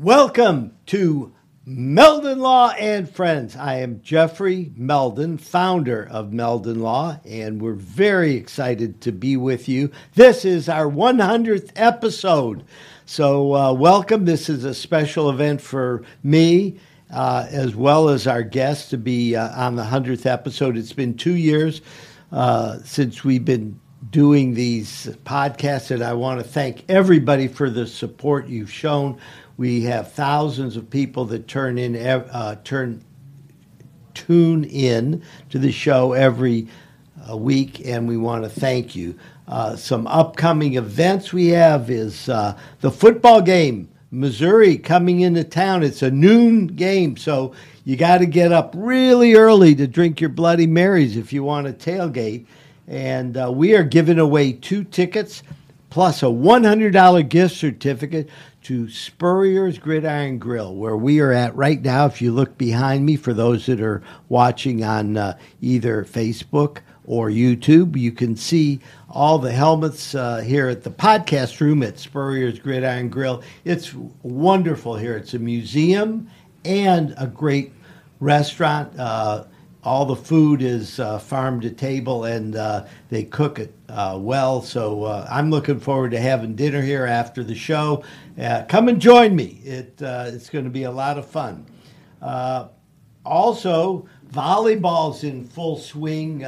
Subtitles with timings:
[0.00, 1.34] Welcome to
[1.66, 3.56] Meldon Law and Friends.
[3.56, 9.68] I am Jeffrey Meldon, founder of Meldon Law, and we're very excited to be with
[9.68, 9.90] you.
[10.14, 12.62] This is our 100th episode.
[13.06, 14.24] So, uh, welcome.
[14.24, 16.78] This is a special event for me.
[17.10, 20.76] Uh, as well as our guests to be uh, on the 100th episode.
[20.76, 21.80] It's been two years
[22.30, 27.86] uh, since we've been doing these podcasts, and I want to thank everybody for the
[27.86, 29.18] support you've shown.
[29.58, 33.02] We have thousands of people that turn in, uh, turn,
[34.14, 36.68] tune in to the show every
[37.28, 39.18] uh, week, and we want to thank you.
[39.48, 45.82] Uh, some upcoming events we have is uh, the football game, Missouri coming into town.
[45.82, 47.52] It's a noon game, so
[47.84, 51.66] you got to get up really early to drink your Bloody Marys if you want
[51.66, 52.46] to tailgate.
[52.86, 55.42] And uh, we are giving away two tickets
[55.90, 58.28] plus a $100 gift certificate
[58.62, 62.06] to Spurrier's Gridiron Grill, where we are at right now.
[62.06, 67.30] If you look behind me, for those that are watching on uh, either Facebook or
[67.30, 72.58] YouTube, you can see all the helmets uh, here at the podcast room at Spurrier's
[72.58, 73.42] Gridiron Grill.
[73.64, 75.16] It's wonderful here.
[75.16, 76.30] It's a museum
[76.64, 77.72] and a great
[78.20, 78.98] restaurant.
[78.98, 79.44] Uh,
[79.88, 84.60] all the food is uh, farm to table and uh, they cook it uh, well.
[84.60, 88.04] So uh, I'm looking forward to having dinner here after the show.
[88.38, 89.62] Uh, come and join me.
[89.64, 91.64] It, uh, it's going to be a lot of fun.
[93.24, 96.40] also, volleyball's in full swing.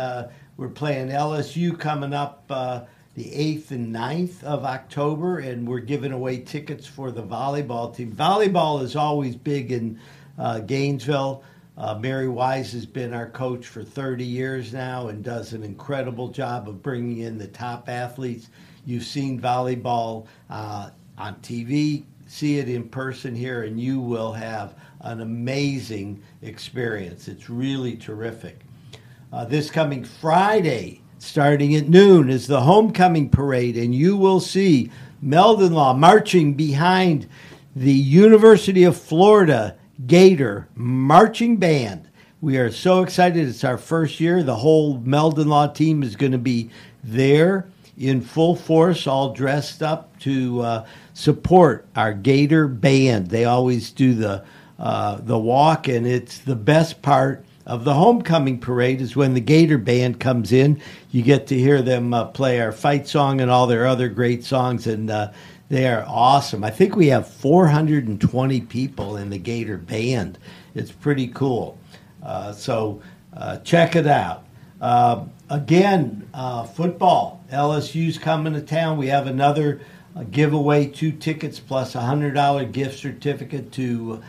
[0.58, 6.40] we're playing LSU coming up the 8th and 9th of October, and we're giving away
[6.40, 8.12] tickets for the volleyball team.
[8.12, 9.98] Volleyball is always big in
[10.66, 11.42] Gainesville.
[11.80, 16.28] Uh, Mary Wise has been our coach for 30 years now and does an incredible
[16.28, 18.50] job of bringing in the top athletes.
[18.84, 24.74] You've seen volleyball uh, on TV, see it in person here, and you will have
[25.00, 27.28] an amazing experience.
[27.28, 28.60] It's really terrific.
[29.32, 34.90] Uh, this coming Friday, starting at noon, is the homecoming parade, and you will see
[35.22, 37.26] Meldon Law marching behind
[37.74, 42.08] the University of Florida Gator Marching Band.
[42.40, 43.48] We are so excited.
[43.48, 44.42] It's our first year.
[44.42, 46.70] The whole Meldon Law team is going to be
[47.04, 47.68] there
[47.98, 53.28] in full force, all dressed up to uh, support our Gator Band.
[53.28, 54.44] They always do the
[54.78, 59.40] uh, the walk, and it's the best part of the homecoming parade is when the
[59.40, 60.80] Gator Band comes in.
[61.10, 64.44] You get to hear them uh, play our fight song and all their other great
[64.44, 65.32] songs, and uh,
[65.70, 66.64] they are awesome.
[66.64, 70.36] I think we have 420 people in the Gator Band.
[70.74, 71.78] It's pretty cool.
[72.20, 73.00] Uh, so
[73.34, 74.44] uh, check it out.
[74.80, 77.44] Uh, again, uh, football.
[77.52, 78.98] LSU's coming to town.
[78.98, 79.80] We have another
[80.16, 84.20] uh, giveaway two tickets plus a $100 gift certificate to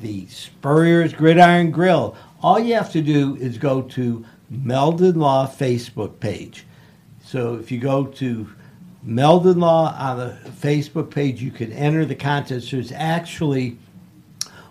[0.00, 2.16] the Spurrier's Gridiron Grill.
[2.42, 6.66] All you have to do is go to Meldon Law Facebook page.
[7.22, 8.50] So if you go to
[9.02, 11.42] Meldon Law on the Facebook page.
[11.42, 12.70] You can enter the contest.
[12.70, 13.78] There's actually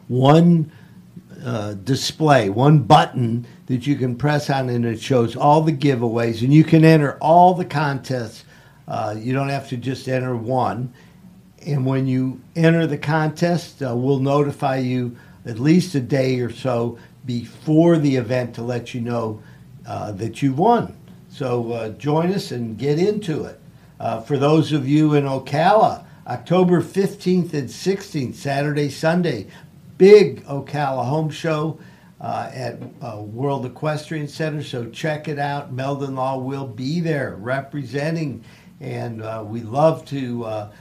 [0.08, 0.72] one
[1.44, 6.42] uh, display, one button that you can press on, and it shows all the giveaways,
[6.42, 8.44] and you can enter all the contests.
[8.88, 10.94] Uh, you don't have to just enter one.
[11.66, 15.16] And when you enter the contest, uh, we'll notify you
[15.46, 19.42] at least a day or so before the event to let you know
[19.86, 20.96] uh, that you won.
[21.30, 23.59] So uh, join us and get into it.
[24.00, 29.48] Uh, for those of you in Ocala, October 15th and 16th, Saturday, Sunday,
[29.98, 31.78] big Ocala home show
[32.22, 34.64] uh, at uh, World Equestrian Center.
[34.64, 35.74] So check it out.
[35.74, 38.42] Meldon Law will be there representing,
[38.80, 40.72] and uh, we love to uh,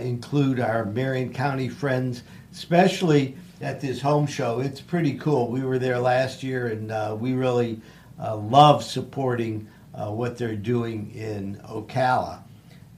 [0.00, 4.60] include our Marion County friends, especially at this home show.
[4.60, 5.48] It's pretty cool.
[5.48, 7.80] We were there last year, and we really
[8.18, 12.44] love supporting what they're doing in Ocala.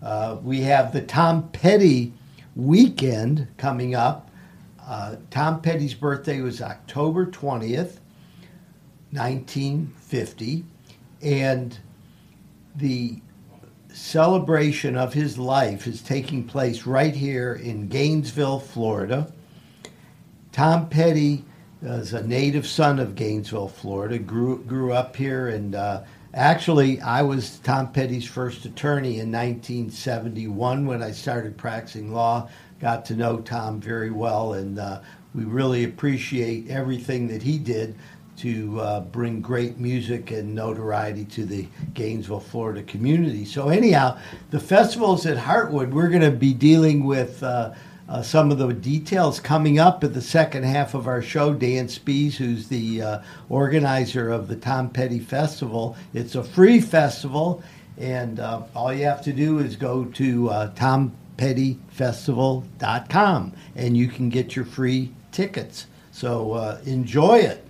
[0.03, 2.13] Uh, we have the Tom Petty
[2.57, 4.31] weekend coming up.
[4.85, 7.99] Uh, Tom Petty's birthday was October 20th,
[9.13, 10.65] 1950,
[11.23, 11.79] and
[12.75, 13.21] the
[13.93, 19.33] celebration of his life is taking place right here in Gainesville, Florida.
[20.51, 21.45] Tom Petty
[21.81, 26.03] is a native son of Gainesville, Florida, grew, grew up here and uh,
[26.35, 32.49] Actually, I was Tom Petty's first attorney in 1971 when I started practicing law.
[32.81, 35.03] Got to know Tom very well, and uh,
[35.35, 37.95] we really appreciate everything that he did
[38.39, 43.45] to uh, bring great music and notoriety to the Gainesville, Florida community.
[43.45, 44.19] So, anyhow,
[44.51, 45.91] the festival's at Heartwood.
[45.91, 47.75] We're going to be dealing with uh,
[48.13, 51.55] uh, some of the details coming up at the second half of our show.
[51.55, 57.63] Dan Spiess, who's the uh, organizer of the Tom Petty Festival, it's a free festival,
[57.97, 64.29] and uh, all you have to do is go to uh, tompettyfestival.com and you can
[64.29, 65.87] get your free tickets.
[66.11, 67.67] So uh, enjoy it.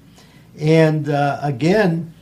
[0.59, 2.12] And uh, again,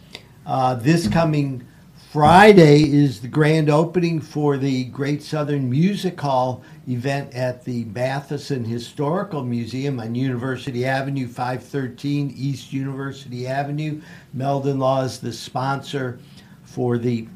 [0.82, 1.66] this coming
[2.12, 8.64] Friday is the grand opening for the Great Southern Music Hall event at the Matheson
[8.64, 14.00] Historical Museum on University Avenue, 513 East University Avenue.
[14.34, 16.18] Meldon Law is the sponsor
[16.64, 17.28] for the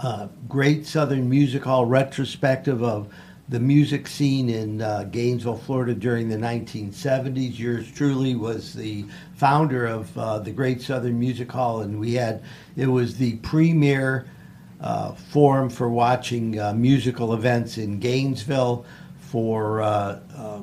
[0.00, 3.08] uh, Great Southern Music Hall retrospective of
[3.52, 7.58] the music scene in uh, Gainesville, Florida during the 1970s.
[7.58, 9.04] Yours truly was the
[9.34, 12.42] founder of uh, the Great Southern Music Hall, and we had
[12.76, 14.26] it was the premier
[14.80, 18.86] uh, forum for watching uh, musical events in Gainesville
[19.18, 20.60] for uh, uh,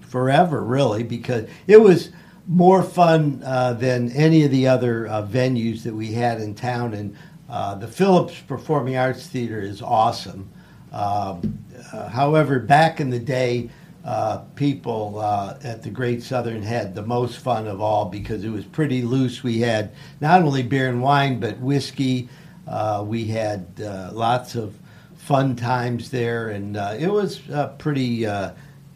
[0.00, 2.10] forever, really, because it was
[2.48, 6.92] more fun than any of the other venues that we had in town.
[6.92, 10.50] And the Phillips Performing Arts Theater is awesome.
[10.92, 11.58] Um,
[11.92, 13.70] uh, however, back in the day,
[14.04, 18.50] uh, people uh, at the Great Southern had the most fun of all because it
[18.50, 19.42] was pretty loose.
[19.42, 22.28] We had not only beer and wine, but whiskey.
[22.66, 24.76] Uh, we had uh, lots of
[25.16, 28.26] fun times there, and uh, it was a pretty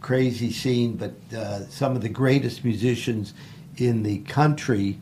[0.00, 0.96] crazy scene.
[0.96, 1.14] But
[1.70, 3.32] some of the greatest musicians
[3.76, 4.98] in the country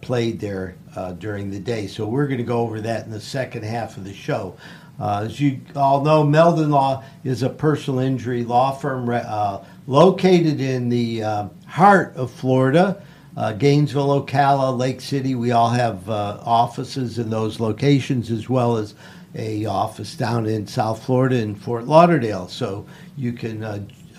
[0.00, 0.74] played there
[1.18, 1.86] during the day.
[1.86, 4.56] So we're going to go over that in the second half of the show.
[5.00, 10.60] Uh, as you all know, Meldon Law is a personal injury law firm uh, located
[10.60, 13.02] in the uh, heart of Florida.
[13.36, 18.76] Uh, Gainesville, Ocala, Lake City, we all have uh, offices in those locations as well
[18.76, 18.94] as
[19.34, 22.46] a office down in South Florida in Fort Lauderdale.
[22.46, 22.86] So
[23.16, 23.64] you can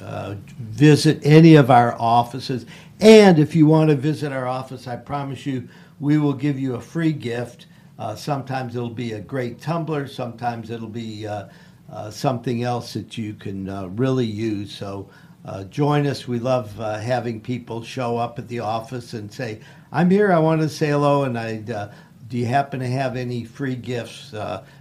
[0.04, 2.66] uh, visit any of our offices.
[3.00, 6.76] And if you want to visit our office, I promise you we will give you
[6.76, 7.68] a free gift
[8.00, 10.08] uh, sometimes it'll be a great tumbler.
[10.08, 11.48] Sometimes it'll be uh,
[11.92, 14.74] uh, something else that you can uh, really use.
[14.76, 15.10] So
[15.46, 16.28] uh, join us.
[16.28, 19.60] We love uh, having people show up at the office and say,
[19.92, 20.32] "I'm here.
[20.32, 24.34] I want to say hello." And I, do you happen to have any free gifts?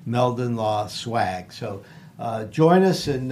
[0.07, 1.53] Meldon Law swag.
[1.53, 1.83] So
[2.51, 3.31] join us, and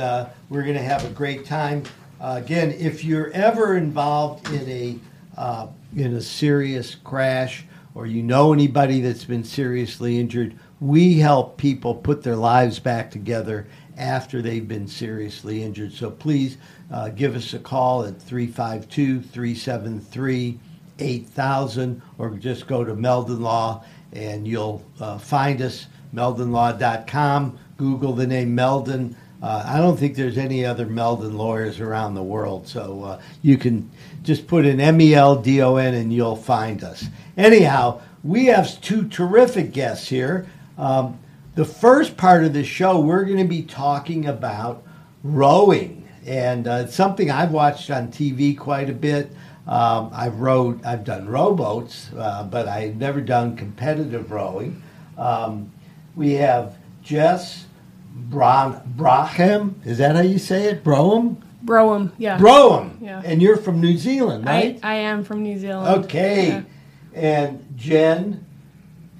[0.50, 1.85] we're going to have a great time.
[2.21, 9.00] again, if you're ever involved in a in a serious crash or you know anybody
[9.00, 13.66] that's been seriously injured, we help people put their lives back together
[13.97, 15.92] after they've been seriously injured.
[15.92, 16.56] So please
[16.90, 20.59] uh, give us a call at 352 373
[20.99, 27.59] 8000 or just go to Meldon Law and you'll uh, find us, meldonlaw.com.
[27.76, 29.16] Google the name Meldon.
[29.42, 33.56] Uh, I don't think there's any other Meldon lawyers around the world, so uh, you
[33.56, 33.90] can
[34.23, 37.07] just put in M E L D O N and you'll find us.
[37.37, 40.47] Anyhow, we have two terrific guests here.
[40.77, 41.19] Um,
[41.55, 44.83] the first part of the show, we're going to be talking about
[45.23, 49.33] rowing, and uh, it's something I've watched on TV quite a bit.
[49.67, 54.83] Um, I've rowed, I've done rowboats, uh, but I've never done competitive rowing.
[55.19, 55.71] Um,
[56.17, 57.67] we have Jess
[58.15, 58.81] Bron-.
[59.85, 60.83] Is that how you say it?
[60.83, 61.37] Broham?
[61.62, 62.38] Brougham, yeah.
[62.38, 62.99] Brougham.
[63.00, 63.23] Yeah.
[63.25, 64.79] And you're from New Zealand, right?
[64.83, 66.05] I, I am from New Zealand.
[66.05, 66.49] okay.
[66.49, 66.62] Yeah.
[67.14, 68.47] And Jen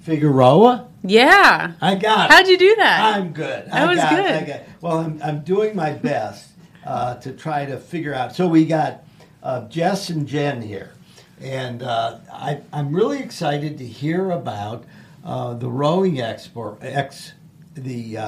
[0.03, 0.89] Figueroa?
[1.03, 1.73] Yeah.
[1.81, 2.35] I got it.
[2.35, 3.17] How'd you do that?
[3.17, 3.67] I'm good.
[3.67, 4.31] That I was got good.
[4.31, 4.61] I got.
[4.81, 6.51] Well, I'm, I'm doing my best
[6.85, 8.35] uh, to try to figure out.
[8.35, 9.05] So we got
[9.43, 10.93] uh, Jess and Jen here.
[11.41, 14.85] And uh, I, I'm really excited to hear about
[15.25, 17.33] uh, the rowing expo, ex,
[17.75, 18.19] the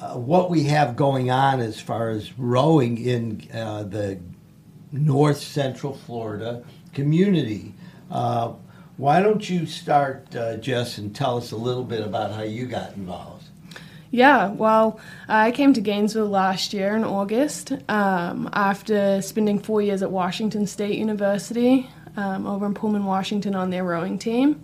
[0.00, 4.18] uh, what we have going on as far as rowing in uh, the
[4.92, 7.74] North Central Florida community.
[8.10, 8.52] Uh,
[8.96, 12.66] why don't you start, uh, Jess, and tell us a little bit about how you
[12.66, 13.44] got involved?
[14.10, 14.98] Yeah, well,
[15.28, 20.66] I came to Gainesville last year in August um, after spending four years at Washington
[20.66, 24.62] State University um, over in Pullman, Washington on their rowing team,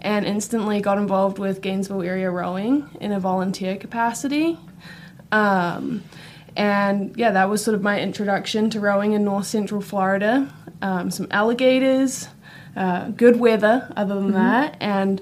[0.00, 4.58] and instantly got involved with Gainesville area rowing in a volunteer capacity.
[5.34, 6.04] Um,
[6.56, 10.52] and yeah, that was sort of my introduction to rowing in North Central Florida.
[10.80, 12.28] Um, some alligators,
[12.76, 15.20] uh, good weather, other than that, and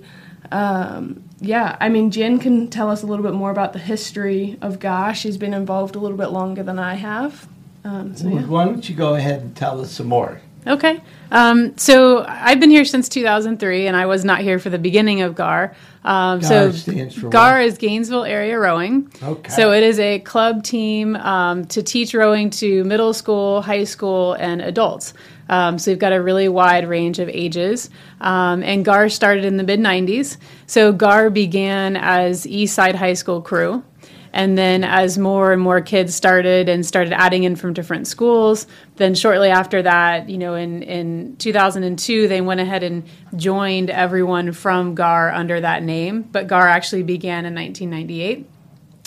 [0.51, 4.59] um, yeah, I mean, Jen can tell us a little bit more about the history
[4.61, 5.15] of GAR.
[5.15, 7.49] She's been involved a little bit longer than I have.
[7.85, 8.43] Um, so yeah.
[8.43, 10.41] Why don't you go ahead and tell us some more?
[10.67, 11.01] Okay.
[11.31, 15.23] Um, so I've been here since 2003, and I was not here for the beginning
[15.23, 15.75] of GAR.
[16.05, 17.65] Um, GAR so GAR what?
[17.65, 19.11] is Gainesville Area Rowing.
[19.23, 19.51] Okay.
[19.51, 24.35] So it is a club team um, to teach rowing to middle school, high school,
[24.35, 25.15] and adults.
[25.49, 27.91] Um, so we've got a really wide range of ages.
[28.21, 30.39] Um, and GAR started in the mid 90s.
[30.67, 33.85] So GAR began as Eastside High School crew.
[34.33, 38.67] And then, as more and more kids started and started adding in from different schools,
[38.97, 43.05] then shortly after that, you know, in, in 2002, they went ahead and
[43.37, 46.23] joined everyone from GAR under that name.
[46.23, 48.49] But GAR actually began in 1998.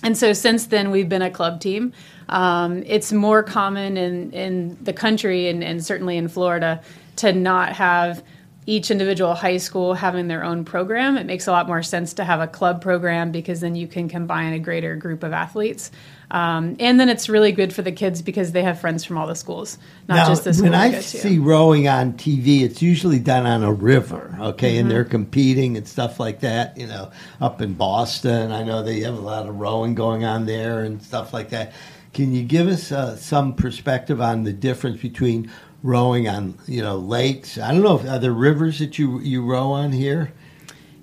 [0.04, 1.92] And so since then, we've been a club team.
[2.30, 6.82] Um, it's more common in, in the country and, and certainly in Florida
[7.18, 8.24] to not have
[8.68, 11.18] each individual high school having their own program.
[11.18, 14.10] It makes a lot more sense to have a club program because then you can
[14.10, 15.92] combine a greater group of athletes.
[16.32, 19.28] Um, and then it's really good for the kids because they have friends from all
[19.28, 23.20] the schools, not now, just the school when I see rowing on TV, it's usually
[23.20, 24.80] done on a river, okay, Mm-hmm.
[24.82, 26.76] and they're competing and stuff like that.
[26.78, 30.48] You know, up in Boston, I know they have a lot of rowing going on
[30.48, 31.74] there and stuff like that.
[32.14, 35.52] Can you give us uh, some perspective on the difference between
[35.86, 37.58] rowing on, you know, lakes?
[37.58, 40.34] I don't know if are there rivers that you you row on here.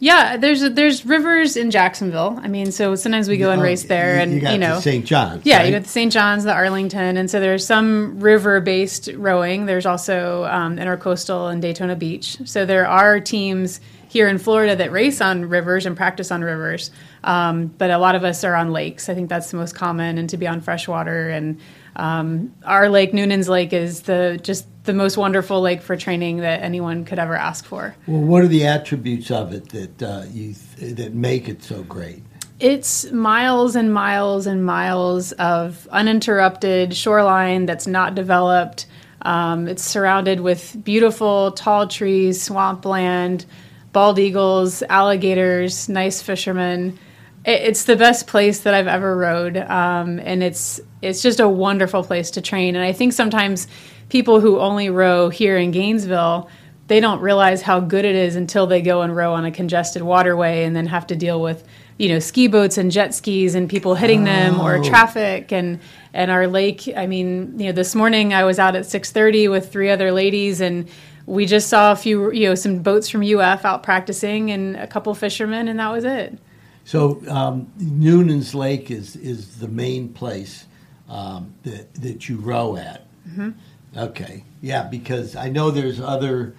[0.00, 2.36] Yeah, there's there's rivers in Jacksonville.
[2.42, 5.06] I mean, so sometimes we go and Oh, race there, and you, you, know, St.
[5.06, 5.46] John's.
[5.46, 5.66] Yeah, right?
[5.66, 6.12] you got the St.
[6.12, 9.66] John's, the Arlington, and so there's some river-based rowing.
[9.66, 12.36] There's also um, Intercoastal and Daytona Beach.
[12.44, 16.90] So there are teams here in Florida that race on rivers and practice on rivers,
[17.22, 19.08] um, but a lot of us are on lakes.
[19.08, 21.30] I think that's the most common, and to be on freshwater.
[21.30, 21.60] And
[21.96, 26.62] um, our lake, Newnan's Lake, is the just the most wonderful lake for training that
[26.62, 27.94] anyone could ever ask for.
[28.06, 31.82] Well, what are the attributes of it that uh, you th- that make it so
[31.82, 32.22] great?
[32.58, 38.86] It's miles and miles and miles of uninterrupted shoreline that's not developed.
[39.22, 43.46] Um, it's surrounded with beautiful tall trees, swampland,
[43.92, 46.98] bald eagles, alligators, nice fishermen.
[47.44, 51.48] It, it's the best place that I've ever rode, um, and it's it's just a
[51.48, 52.76] wonderful place to train.
[52.76, 53.66] And I think sometimes
[54.08, 56.48] people who only row here in Gainesville
[56.88, 60.02] they don't realize how good it is until they go and row on a congested
[60.02, 63.70] waterway and then have to deal with you know ski boats and jet skis and
[63.70, 64.82] people hitting them or Oh.
[64.82, 65.78] traffic and
[66.12, 69.72] and our lake i mean you know this morning i was out at 6.30 with
[69.72, 70.88] three other ladies and
[71.24, 74.86] we just saw a few you know some boats from uf out practicing and a
[74.86, 76.36] couple fishermen and that was it
[76.84, 80.66] So um, Newnan's Lake is is the main place
[81.08, 83.06] um, that that you row at.
[83.28, 83.50] Mm-hmm.
[83.96, 86.54] Okay, yeah, because I know there's other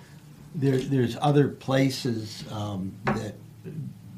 [0.56, 3.36] there there's other places um, that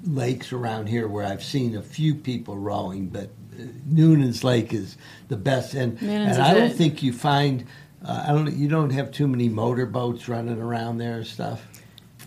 [0.03, 4.97] lakes around here where I've seen a few people rowing, but uh, Newnan's Lake is
[5.27, 6.75] the best, and Newnan's and I don't it.
[6.75, 7.65] think you find.
[8.03, 8.53] Uh, I don't.
[8.55, 11.65] You don't have too many motorboats running around there and stuff.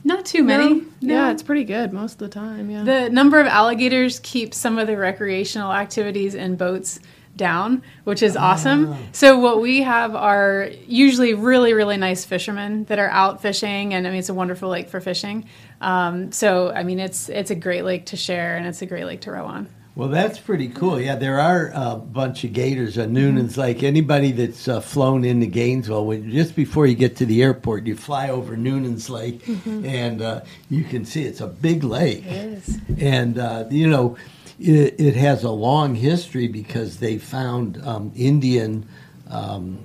[0.04, 2.70] Not too many Yeah, it's pretty good most of the time.
[2.70, 2.84] Yeah.
[2.84, 7.00] The number of alligators keeps some of the recreational activities and boats
[7.36, 8.94] down, which is awesome.
[9.12, 14.06] So what we have are usually really, really nice fishermen that are out fishing, and
[14.06, 15.48] I mean it's a wonderful lake for fishing.
[15.80, 19.04] Um, so I mean it's it's a great lake to share, and it's a great
[19.04, 19.68] lake to row on.
[19.98, 21.00] Well, that's pretty cool.
[21.00, 23.82] Yeah, there are a bunch of gators on Newnan's Lake.
[23.82, 27.96] Anybody that's uh, flown into Gainesville, when, just before you get to the airport, you
[27.96, 32.22] fly over Newnan's Lake, and uh, you can see it's a big lake.
[32.24, 32.78] is.
[33.00, 34.16] And uh, you know,
[34.60, 38.86] it, it has a long history because they found um, Indian
[39.28, 39.80] um,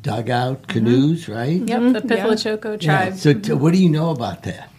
[0.00, 1.60] dugout canoes, right?
[1.62, 2.26] Yep, the yeah.
[2.26, 3.04] Pithlachocco Yeah.
[3.04, 3.14] tribe.
[3.16, 4.71] So, t- what do you know about that?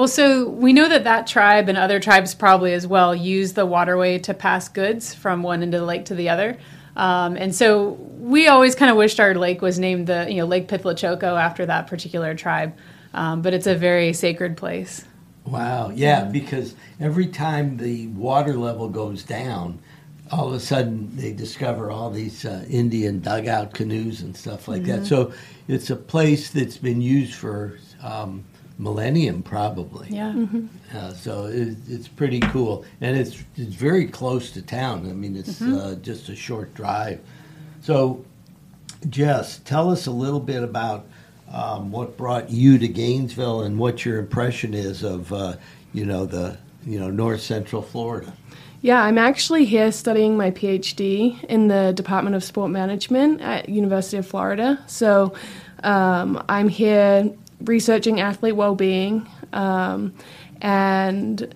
[0.00, 3.66] Well, so we know that that tribe and other tribes probably as well use the
[3.66, 6.56] waterway to pass goods from one end of the lake to the other.
[6.96, 10.46] Um, and so we always kind of wished our lake was named the you know
[10.46, 12.74] Lake Pithlachocco after that particular tribe,
[13.12, 15.04] um, but it's a very sacred place.
[15.44, 19.80] Wow, yeah, because every time the water level goes down,
[20.30, 24.84] all of a sudden they discover all these uh, Indian dugout canoes and stuff like
[24.84, 25.04] that.
[25.04, 25.34] So
[25.68, 28.44] it's a place that's been used for um,
[28.80, 30.08] millennium, probably.
[30.08, 30.46] Yeah.
[30.94, 35.08] Uh, so it, it's pretty cool, and it's it's very close to town.
[35.08, 37.20] I mean, it's uh, just a short drive.
[37.82, 38.24] So,
[39.08, 41.06] Jess, tell us a little bit about
[41.52, 45.56] um, what brought you to Gainesville and what your impression is of uh,
[45.92, 48.32] you know the you know North Central Florida.
[48.82, 54.16] Yeah, I'm actually here studying my PhD in the Department of Sport Management at University
[54.16, 54.82] of Florida.
[54.86, 55.34] So
[55.84, 57.30] um, I'm here
[57.64, 60.14] researching athlete well-being, um,
[60.60, 61.54] and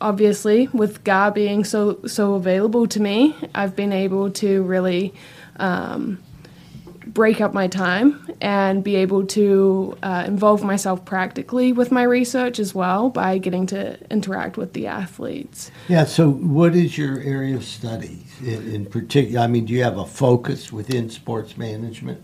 [0.00, 5.14] obviously with GAR being so so available to me, I've been able to really
[5.56, 6.18] um,
[7.06, 12.58] break up my time and be able to uh, involve myself practically with my research
[12.58, 15.70] as well by getting to interact with the athletes.
[15.88, 19.40] Yeah, so what is your area of study in, in particular?
[19.40, 22.22] I mean, do you have a focus within sports management?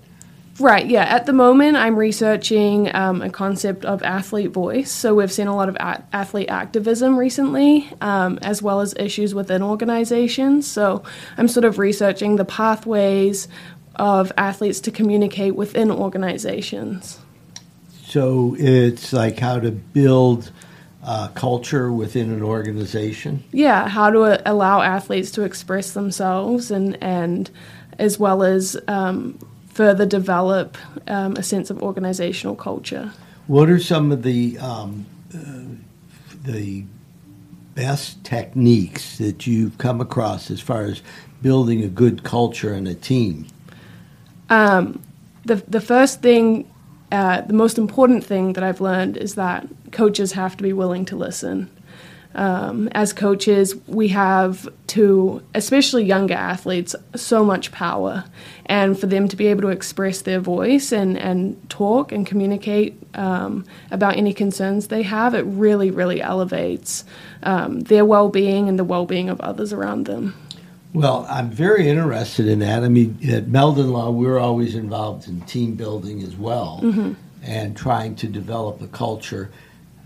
[0.60, 1.04] Right, yeah.
[1.04, 4.90] At the moment, I'm researching um, a concept of athlete voice.
[4.90, 9.34] So, we've seen a lot of a- athlete activism recently, um, as well as issues
[9.34, 10.66] within organizations.
[10.66, 11.02] So,
[11.38, 13.48] I'm sort of researching the pathways
[13.96, 17.18] of athletes to communicate within organizations.
[18.04, 20.52] So, it's like how to build
[21.02, 23.42] uh, culture within an organization?
[23.52, 27.50] Yeah, how to uh, allow athletes to express themselves and, and
[27.98, 29.38] as well as um,
[29.80, 30.76] further develop
[31.08, 33.10] um, a sense of organizational culture.
[33.46, 35.38] What are some of the um, uh,
[36.44, 36.84] the
[37.75, 41.00] best techniques that you've come across as far as
[41.40, 43.46] building a good culture in a team?
[44.50, 45.02] Um,
[45.46, 46.70] the the first thing,
[47.10, 51.06] uh, the most important thing that I've learned is that coaches have to be willing
[51.06, 51.70] to listen.
[52.34, 58.25] Um, as coaches, we have to, especially younger athletes, so much power.
[58.66, 62.97] And for them to be able to express their voice and, and talk and communicate
[63.14, 67.04] um, about any concerns they have, it really, really elevates
[67.43, 70.34] um, their well being and the well being of others around them.
[70.93, 72.82] Well, I'm very interested in that.
[72.82, 77.12] I mean, at Meldon Law, we're always involved in team building as well mm-hmm.
[77.43, 79.50] and trying to develop a culture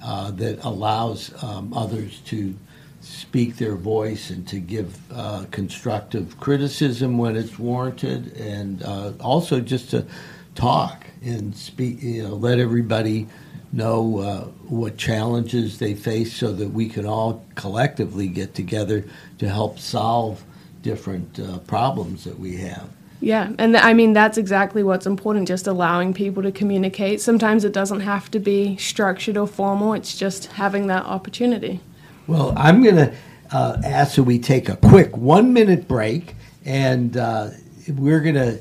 [0.04, 2.54] uh, that allows um, others to
[3.00, 9.60] speak their voice and to give uh, constructive criticism when it's warranted, and uh, also
[9.60, 10.06] just to
[10.54, 12.02] talk and speak.
[12.02, 13.26] You know, let everybody
[13.72, 19.04] know uh, what challenges they face, so that we can all collectively get together
[19.38, 20.44] to help solve
[20.82, 22.88] different uh, problems that we have.
[23.24, 27.22] Yeah, and th- I mean that's exactly what's important just allowing people to communicate.
[27.22, 31.80] Sometimes it doesn't have to be structured or formal, it's just having that opportunity.
[32.26, 33.14] Well, I'm going to
[33.50, 36.34] uh, ask that we take a quick one minute break
[36.66, 37.48] and uh,
[37.88, 38.60] we're going to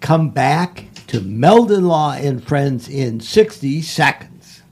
[0.00, 4.62] come back to Meldon Law and Friends in 60 seconds.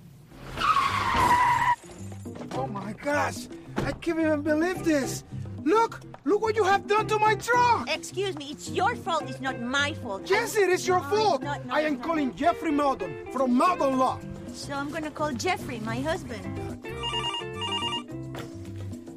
[2.51, 5.23] Oh my gosh, I can't even believe this.
[5.63, 7.89] Look, look what you have done to my truck.
[7.91, 9.25] Excuse me, it's your fault.
[9.29, 10.29] It's not my fault.
[10.29, 11.43] Yes, it is your no, fault.
[11.43, 14.19] Not, no, I am calling Jeffrey Meldon from Meldon Law.
[14.53, 16.43] So I'm going to call Jeffrey, my husband.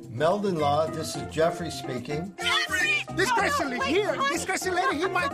[0.09, 2.33] Meldon Law, this is Jeffrey speaking.
[2.39, 3.03] Jeffrey!
[3.15, 5.31] This no, crazy no, here, this crazy lady, he might.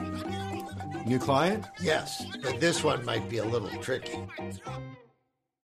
[1.06, 1.66] New client?
[1.82, 4.20] Yes, but this one might be a little tricky.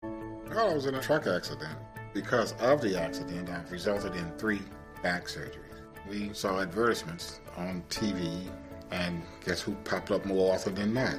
[0.03, 1.77] I was in a truck accident.
[2.13, 4.61] Because of the accident, I've resulted in three
[5.03, 5.64] back surgery.
[6.09, 8.47] We saw advertisements on TV,
[8.91, 11.15] and guess who popped up more often than not?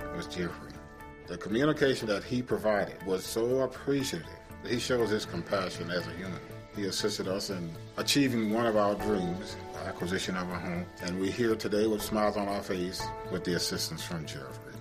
[0.00, 0.72] It was Jeffrey.
[1.26, 4.26] The communication that he provided was so appreciative.
[4.66, 6.40] He shows his compassion as a human.
[6.74, 11.30] He assisted us in achieving one of our dreams, acquisition of a home, and we're
[11.30, 14.72] here today with smiles on our face with the assistance from Jeffrey.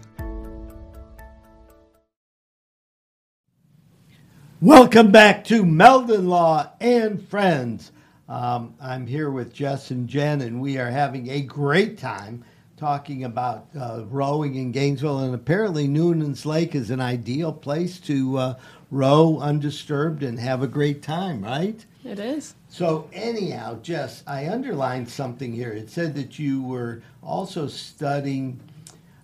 [4.62, 7.92] Welcome back to Meldon Law and Friends.
[8.30, 12.44] Um, I'm here with Jess and Jen, and we are having a great time
[12.76, 15.20] talking about uh, rowing in Gainesville.
[15.20, 18.60] And apparently, Newnan's Lake is an ideal place to uh,
[18.92, 21.86] row undisturbed and have a great time, right?
[22.04, 22.54] It is.
[22.70, 25.72] So, anyhow, Jess, I underlined something here.
[25.72, 28.60] It said that you were also studying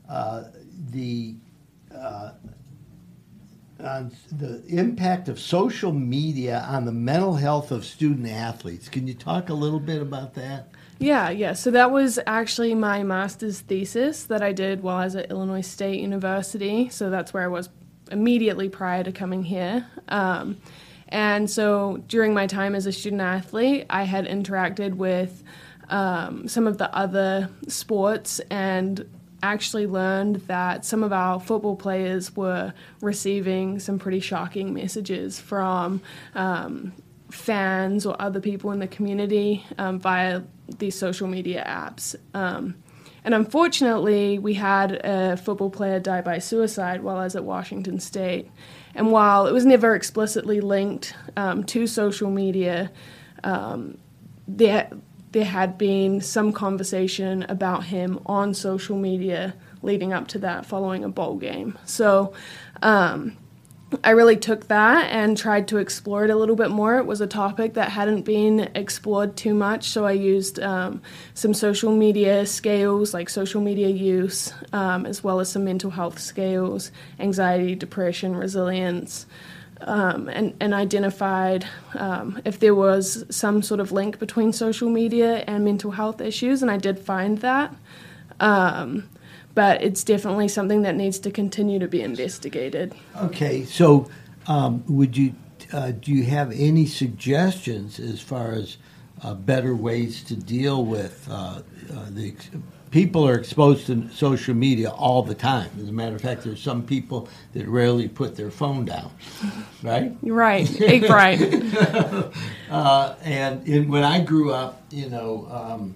[0.09, 0.45] uh,
[0.91, 1.35] the
[1.93, 2.31] uh,
[3.83, 8.89] on the impact of social media on the mental health of student athletes.
[8.89, 10.69] Can you talk a little bit about that?
[10.99, 11.53] Yeah, yeah.
[11.53, 15.61] So that was actually my master's thesis that I did while I was at Illinois
[15.61, 16.89] State University.
[16.89, 17.69] So that's where I was
[18.11, 19.85] immediately prior to coming here.
[20.07, 20.57] Um,
[21.09, 25.43] and so during my time as a student athlete, I had interacted with
[25.89, 29.07] um, some of the other sports and
[29.43, 36.01] actually learned that some of our football players were receiving some pretty shocking messages from
[36.33, 36.93] um,
[37.29, 40.41] fans or other people in the community um, via
[40.79, 42.15] these social media apps.
[42.33, 42.75] Um,
[43.25, 47.99] and unfortunately, we had a football player die by suicide while I was at Washington
[47.99, 48.49] State.
[48.95, 52.91] And while it was never explicitly linked um, to social media,
[53.43, 53.97] um,
[55.33, 61.03] there had been some conversation about him on social media leading up to that following
[61.03, 61.77] a bowl game.
[61.85, 62.33] So
[62.81, 63.35] um,
[64.03, 66.97] I really took that and tried to explore it a little bit more.
[66.97, 71.01] It was a topic that hadn't been explored too much, so I used um,
[71.33, 76.19] some social media scales like social media use, um, as well as some mental health
[76.19, 79.25] scales, anxiety, depression, resilience.
[79.85, 85.43] Um, and, and identified um, if there was some sort of link between social media
[85.45, 87.75] and mental health issues, and I did find that.
[88.39, 89.09] Um,
[89.55, 92.95] but it's definitely something that needs to continue to be investigated.
[93.17, 94.09] Okay, so
[94.47, 95.35] um, would you
[95.71, 98.77] uh, do you have any suggestions as far as
[99.23, 101.61] uh, better ways to deal with uh,
[101.93, 102.35] uh the
[102.93, 105.67] people are exposed to social media all the time.
[105.81, 109.11] As a matter of fact, there's some people that rarely put their phone down,
[109.83, 110.15] right?
[110.21, 110.69] Right,
[111.09, 111.41] right.
[112.69, 115.47] Uh, and in, when I grew up, you know.
[115.51, 115.95] Um,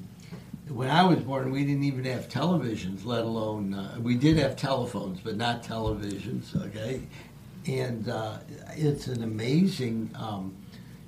[0.69, 4.55] when I was born, we didn't even have televisions, let alone uh, we did have
[4.57, 6.55] telephones, but not televisions.
[6.67, 7.01] Okay,
[7.65, 8.37] and uh,
[8.75, 10.53] it's an amazing um,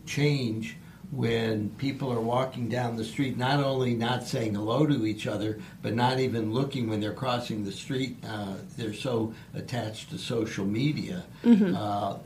[0.08, 0.78] change
[1.12, 5.60] when people are walking down the street, not only not saying hello to each other,
[5.82, 8.18] but not even looking when they're crossing the street.
[8.28, 11.24] Uh, they're so attached to social media.
[11.44, 11.76] Mm-hmm.
[11.76, 12.18] Uh,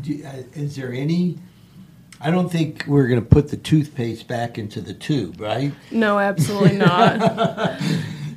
[0.00, 1.38] do, uh, is there any
[2.20, 5.72] I don't think we're going to put the toothpaste back into the tube, right?
[5.90, 7.78] No, absolutely not.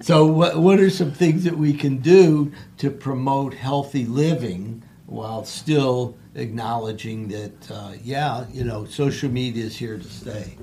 [0.01, 5.43] so, what, what are some things that we can do to promote healthy living while
[5.43, 10.55] still acknowledging that, uh, yeah, you know, social media is here to stay?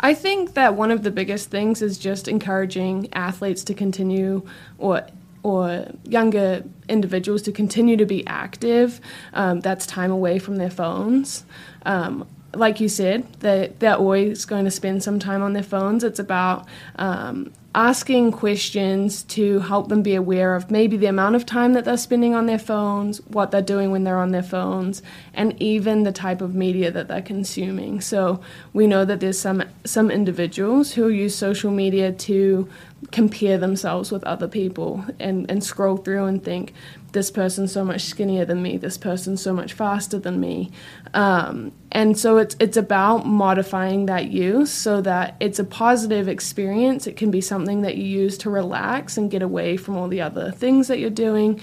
[0.00, 4.46] I think that one of the biggest things is just encouraging athletes to continue
[4.78, 5.06] or
[5.44, 9.00] or younger individuals to continue to be active.
[9.32, 11.44] Um, that's time away from their phones.
[11.84, 16.04] Um, like you said, they, they're always going to spend some time on their phones.
[16.04, 21.46] It's about um, asking questions to help them be aware of maybe the amount of
[21.46, 25.02] time that they're spending on their phones, what they're doing when they're on their phones,
[25.32, 28.00] and even the type of media that they're consuming.
[28.00, 28.40] So
[28.72, 32.68] we know that there's some some individuals who use social media to
[33.10, 36.72] compare themselves with other people and, and scroll through and think
[37.12, 40.70] this person's so much skinnier than me, this person's so much faster than me.
[41.12, 47.06] Um, and so it's it's about modifying that use so that it's a positive experience.
[47.06, 50.22] It can be something that you use to relax and get away from all the
[50.22, 51.60] other things that you're doing,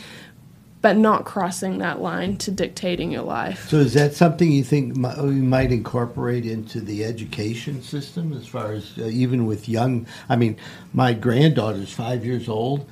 [0.81, 3.67] but not crossing that line to dictating your life.
[3.69, 8.71] So is that something you think we might incorporate into the education system as far
[8.71, 10.57] as uh, even with young I mean
[10.93, 12.87] my granddaughter's 5 years old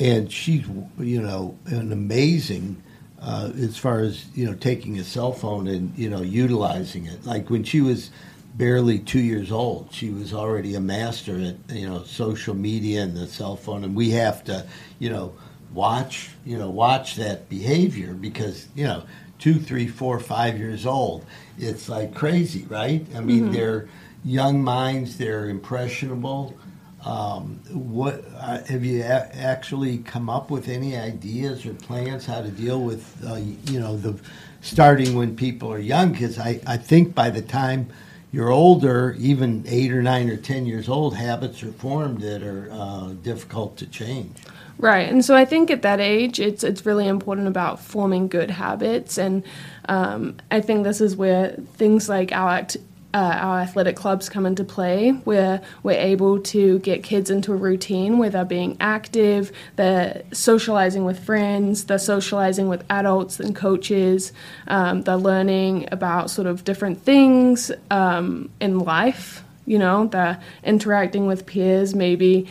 [0.00, 0.66] and she's
[0.98, 2.82] you know an amazing
[3.20, 7.24] uh, as far as you know taking a cell phone and you know utilizing it.
[7.24, 8.10] Like when she was
[8.54, 13.16] barely two years old, she was already a master at you know social media and
[13.16, 14.66] the cell phone, and we have to
[14.98, 15.34] you know
[15.72, 19.04] watch you know watch that behavior because you know
[19.38, 21.24] two, three, four, five years old,
[21.58, 23.06] it's like crazy, right?
[23.14, 23.52] I mean, mm-hmm.
[23.52, 23.88] they're
[24.24, 26.56] young minds, they're impressionable.
[27.04, 32.42] Um, what uh, have you a- actually come up with any ideas or plans how
[32.42, 34.18] to deal with uh, you know the
[34.60, 36.12] starting when people are young?
[36.12, 37.88] Because I, I think by the time
[38.32, 42.68] you're older, even eight or nine or ten years old, habits are formed that are
[42.72, 44.36] uh, difficult to change.
[44.80, 48.50] Right, and so I think at that age, it's it's really important about forming good
[48.50, 49.42] habits, and
[49.88, 52.76] um, I think this is where things like our act-
[53.12, 57.56] uh, our athletic clubs come into play, where we're able to get kids into a
[57.56, 64.32] routine where they're being active, they're socializing with friends, they're socializing with adults and coaches,
[64.68, 69.42] um, they're learning about sort of different things um, in life.
[69.66, 72.46] You know, they're interacting with peers, maybe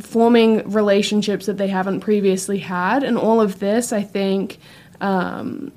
[0.00, 4.58] forming relationships that they haven't previously had, and all of this, I think.
[5.00, 5.72] Um,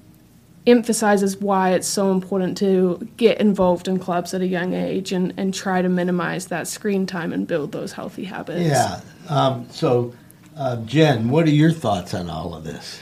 [0.67, 5.33] emphasizes why it's so important to get involved in clubs at a young age and,
[5.37, 8.61] and try to minimize that screen time and build those healthy habits.
[8.61, 9.01] Yeah.
[9.29, 10.13] Um, so,
[10.55, 12.99] uh, Jen, what are your thoughts on all of this?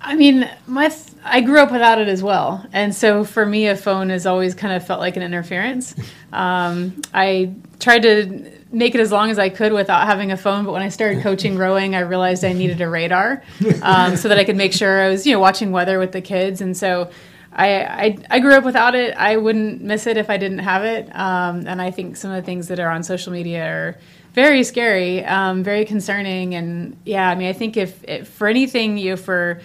[0.00, 3.66] I mean, my th- I grew up without it as well, and so for me,
[3.66, 5.94] a phone has always kind of felt like an interference.
[6.32, 10.64] Um, I tried to make it as long as I could without having a phone.
[10.64, 13.42] But when I started coaching rowing, I realized I needed a radar
[13.82, 16.20] um, so that I could make sure I was, you know, watching weather with the
[16.20, 16.60] kids.
[16.60, 17.10] And so
[17.52, 19.14] I, I, I, grew up without it.
[19.16, 21.08] I wouldn't miss it if I didn't have it.
[21.16, 23.98] Um, and I think some of the things that are on social media are
[24.34, 26.54] very scary, um, very concerning.
[26.54, 29.60] And yeah, I mean, I think if, if for anything, you know, for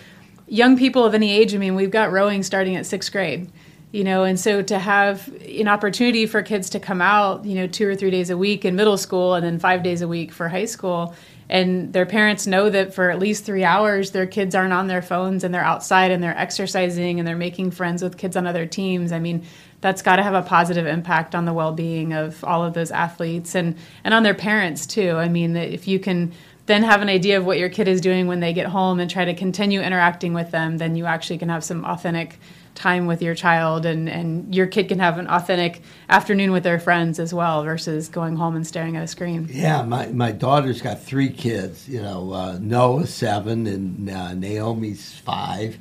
[0.48, 3.52] young people of any age, I mean, we've got rowing starting at sixth grade
[3.92, 7.68] you know and so to have an opportunity for kids to come out you know
[7.68, 10.32] two or three days a week in middle school and then five days a week
[10.32, 11.14] for high school
[11.52, 15.02] and their parents know that for at least three hours their kids aren't on their
[15.02, 18.66] phones and they're outside and they're exercising and they're making friends with kids on other
[18.66, 19.12] teams.
[19.12, 19.46] I mean,
[19.82, 23.54] that's got to have a positive impact on the well-being of all of those athletes
[23.54, 23.76] and
[24.06, 25.18] and on their parents too.
[25.18, 26.32] I mean, that if you can
[26.68, 29.12] then have an idea of what your kid is doing when they get home and
[29.12, 32.40] try to continue interacting with them, then you actually can have some authentic
[32.76, 36.80] time with your child and, and your kid can have an authentic afternoon with their
[36.80, 39.48] friends as well versus going home and staring at a screen.
[39.52, 41.88] Yeah, my, my daughter's got three kids.
[41.88, 45.78] You know, uh, Noah's seven and uh, Naomi's five,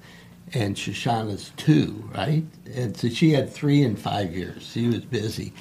[0.53, 2.45] and Shoshana's two, right?
[2.75, 4.63] And so she had three in five years.
[4.67, 5.53] She was busy.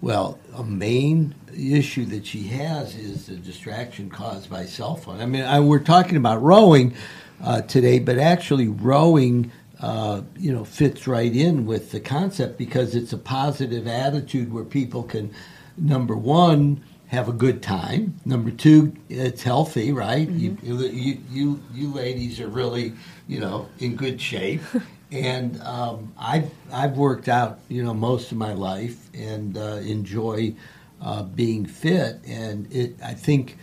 [0.00, 5.20] Well, a main issue that she has is the distraction caused by cell phone.
[5.20, 6.94] I mean, I, we're talking about rowing
[7.42, 9.50] uh, today, but actually rowing
[9.84, 14.64] uh, you know, fits right in with the concept because it's a positive attitude where
[14.64, 15.30] people can,
[15.76, 18.18] number one, have a good time.
[18.24, 20.26] Number two, it's healthy, right?
[20.26, 20.66] Mm-hmm.
[20.66, 22.94] You, you, you, you ladies are really,
[23.28, 24.62] you know, in good shape.
[25.12, 30.54] and um, I've, I've worked out, you know, most of my life and uh, enjoy
[31.02, 32.20] uh, being fit.
[32.26, 33.58] And it, I think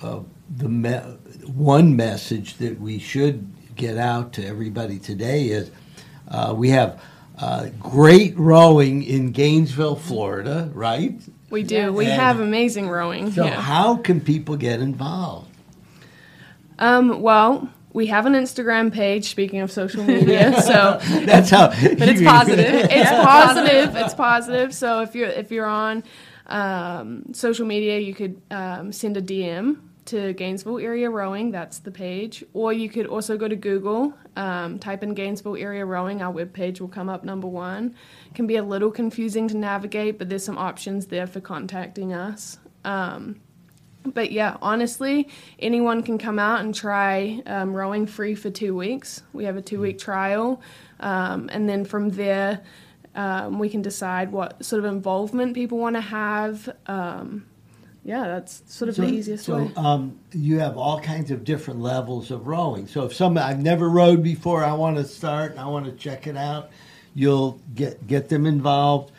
[0.00, 5.70] uh, the me- one message that we should get out to everybody today is
[6.28, 7.02] uh, we have
[7.38, 11.18] uh, great rowing in Gainesville, Florida, right?
[11.48, 11.90] We do.
[11.90, 13.32] We and have amazing rowing.
[13.32, 13.58] So, yeah.
[13.58, 15.50] how can people get involved?
[16.78, 19.30] Um, well, we have an Instagram page.
[19.30, 21.68] Speaking of social media, so that's how.
[21.68, 22.86] but it's positive.
[22.90, 23.96] It's positive.
[23.96, 24.74] It's positive.
[24.74, 26.04] So if you're if you're on
[26.46, 29.78] um, social media, you could um, send a DM
[30.10, 32.44] to Gainesville Area Rowing, that's the page.
[32.52, 36.80] Or you could also go to Google, um, type in Gainesville Area Rowing, our webpage
[36.80, 37.94] will come up number one.
[38.34, 42.58] Can be a little confusing to navigate, but there's some options there for contacting us.
[42.84, 43.40] Um,
[44.02, 49.22] but yeah, honestly, anyone can come out and try um, rowing free for two weeks.
[49.32, 50.62] We have a two week trial,
[51.00, 52.62] um, and then from there,
[53.14, 56.68] um, we can decide what sort of involvement people want to have.
[56.86, 57.46] Um,
[58.02, 59.72] yeah, that's sort of so, the easiest so, way.
[59.76, 62.86] Um, you have all kinds of different levels of rowing.
[62.86, 65.92] So if some I've never rowed before, I want to start and I want to
[65.92, 66.70] check it out.
[67.14, 69.12] You'll get get them involved,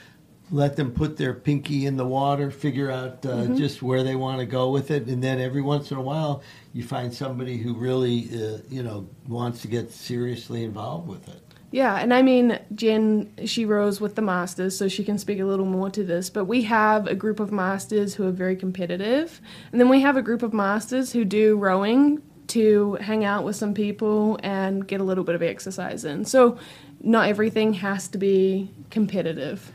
[0.50, 3.56] let them put their pinky in the water, figure out uh, mm-hmm.
[3.56, 6.42] just where they want to go with it, and then every once in a while
[6.74, 11.51] you find somebody who really uh, you know wants to get seriously involved with it.
[11.72, 15.46] Yeah, and I mean, Jen, she rows with the masters, so she can speak a
[15.46, 16.30] little more to this.
[16.30, 19.40] But we have a group of masters who are very competitive,
[19.72, 23.56] and then we have a group of masters who do rowing to hang out with
[23.56, 26.26] some people and get a little bit of exercise in.
[26.26, 26.60] So,
[27.00, 29.72] not everything has to be competitive.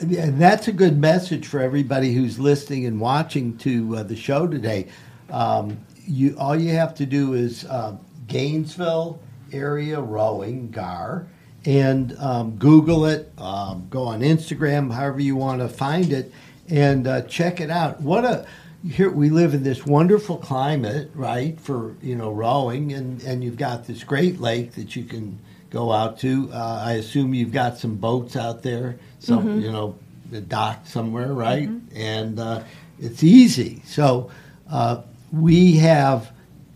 [0.00, 4.46] And that's a good message for everybody who's listening and watching to uh, the show
[4.46, 4.88] today.
[5.30, 7.96] Um, you all you have to do is uh,
[8.28, 9.20] Gainesville
[9.52, 11.26] area rowing gar
[11.64, 16.32] and um, Google it, um, go on Instagram, however you want to find it,
[16.68, 18.00] and uh, check it out.
[18.00, 18.46] What a
[18.90, 21.58] here we live in this wonderful climate, right?
[21.60, 25.38] For you know rowing, and and you've got this great lake that you can
[25.70, 26.50] go out to.
[26.52, 29.60] Uh, I assume you've got some boats out there, some mm-hmm.
[29.60, 29.96] you know,
[30.30, 31.68] the dock somewhere, right?
[31.68, 31.96] Mm-hmm.
[31.96, 32.62] And uh,
[33.00, 33.82] it's easy.
[33.86, 34.30] So
[34.70, 36.30] uh, we have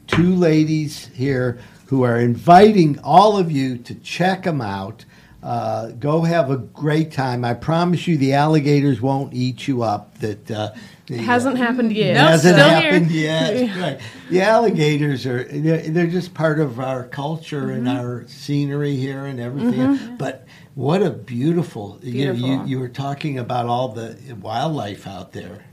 [0.06, 5.04] two ladies here who are inviting all of you to check them out.
[5.42, 7.44] Uh, go have a great time.
[7.44, 10.18] I promise you, the alligators won't eat you up.
[10.18, 10.72] That uh,
[11.06, 12.16] it hasn't uh, happened yet.
[12.16, 13.24] Hasn't Still happened here.
[13.24, 13.76] yet.
[13.76, 14.00] right.
[14.30, 17.86] The alligators are they're, just part of our culture mm-hmm.
[17.86, 19.80] and our scenery here and everything.
[19.80, 20.16] Mm-hmm.
[20.16, 22.48] But what a beautiful, beautiful.
[22.48, 25.64] You, you, you were talking about all the wildlife out there.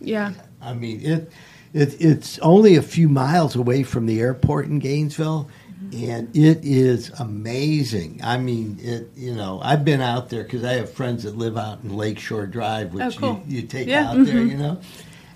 [0.00, 0.34] Yeah.
[0.62, 1.32] I mean it.
[1.72, 5.50] It, it's only a few miles away from the airport in Gainesville,
[5.94, 8.20] and it is amazing.
[8.22, 9.10] I mean, it.
[9.16, 12.46] You know, I've been out there because I have friends that live out in Lakeshore
[12.46, 13.42] Drive, which oh, cool.
[13.46, 14.10] you, you, take yeah.
[14.10, 14.24] out mm-hmm.
[14.24, 14.42] there.
[14.42, 14.80] You know,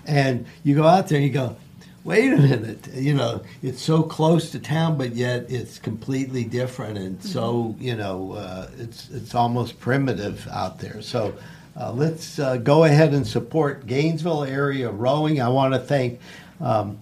[0.05, 1.55] and you go out there and you go,
[2.03, 2.93] wait a minute.
[2.93, 7.27] You know, it's so close to town, but yet it's completely different, and mm-hmm.
[7.27, 11.01] so you know, uh, it's it's almost primitive out there.
[11.01, 11.35] So.
[11.79, 15.39] Uh, let's uh, go ahead and support Gainesville area rowing.
[15.39, 16.19] I want to thank
[16.59, 16.97] um,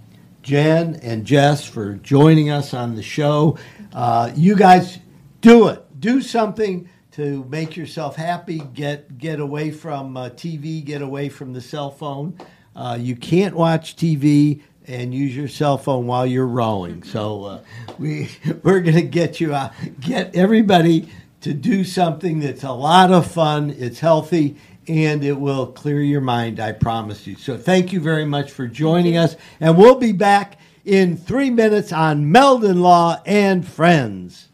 [0.47, 3.57] Jen and Jess for joining us on the show.
[3.91, 4.97] Uh, you guys
[5.41, 5.83] do it.
[5.99, 8.59] Do something to make yourself happy.
[8.73, 10.81] Get get away from uh, TV.
[10.85, 12.39] Get away from the cell phone.
[12.77, 17.03] Uh, you can't watch TV and use your cell phone while you're rowing.
[17.03, 17.61] So uh,
[17.99, 18.29] we
[18.63, 19.73] we're gonna get you out.
[19.99, 21.09] Get everybody
[21.41, 24.55] to do something that's a lot of fun, it's healthy,
[24.87, 27.35] and it will clear your mind, I promise you.
[27.35, 31.91] So thank you very much for joining us, and we'll be back in three minutes
[31.91, 34.47] on Meldon Law and Friends.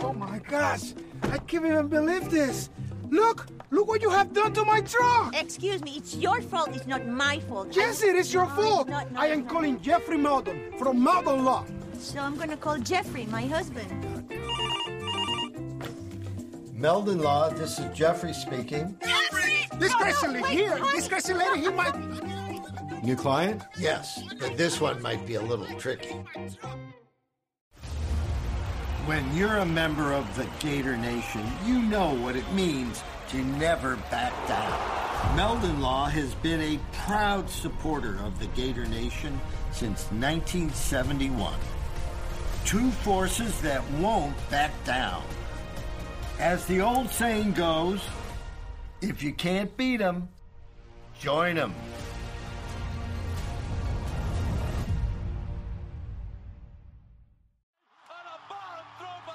[0.00, 2.70] Oh my gosh, I can't even believe this.
[3.10, 5.34] Look, look what you have done to my truck.
[5.34, 7.74] Excuse me, it's your fault, it's not my fault.
[7.74, 8.80] Yes, it is your No, fault.
[8.82, 9.48] it's not, no, I am not.
[9.48, 11.64] calling Jeffrey Meldon from Meldon Law.
[11.98, 13.90] So I'm gonna call Jeffrey, my husband.
[16.78, 18.96] Meldon Law, this is Jeffrey speaking.
[19.04, 19.66] Jeffrey!
[19.80, 20.92] This oh, crazy no, lady wait, here, honey.
[20.92, 23.02] this crazy lady, he might.
[23.02, 23.62] New client?
[23.80, 26.14] Yes, but this one might be a little tricky.
[29.06, 33.96] When you're a member of the Gator Nation, you know what it means to never
[34.08, 35.36] back down.
[35.36, 39.40] Meldon Law has been a proud supporter of the Gator Nation
[39.72, 41.54] since 1971.
[42.64, 45.24] Two forces that won't back down.
[46.38, 48.00] As the old saying goes,
[49.00, 50.28] if you can't beat 'em,
[51.18, 51.74] join 'em.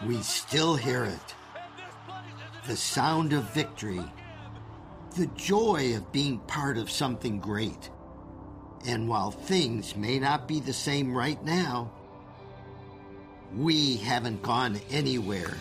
[0.06, 1.36] We still hear it.
[2.68, 4.04] The sound of victory.
[5.18, 7.90] The joy of being part of something great.
[8.86, 11.92] And while things may not be the same right now,
[13.54, 15.56] we haven't gone anywhere.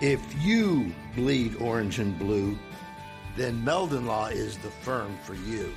[0.00, 2.58] If you bleed orange and blue,
[3.36, 5.74] then Meldon Law is the firm for you.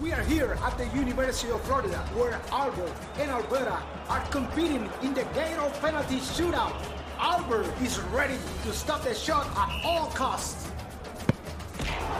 [0.00, 5.12] We are here at the University of Florida, where Albert and Alberta are competing in
[5.12, 6.72] the Gator penalty shootout.
[7.18, 10.66] Albert is ready to stop the shot at all costs.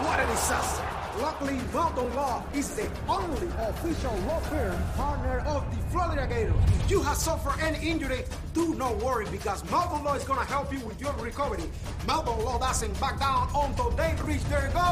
[0.03, 0.92] What a disaster!
[1.21, 6.55] Luckily, Meldon Law is the only official law firm partner of the Florida Gators.
[6.81, 10.47] If you have suffered any injury, do not worry because Meldon Law is going to
[10.47, 11.65] help you with your recovery.
[12.07, 14.83] Meldon Law doesn't back down until they reach their goal.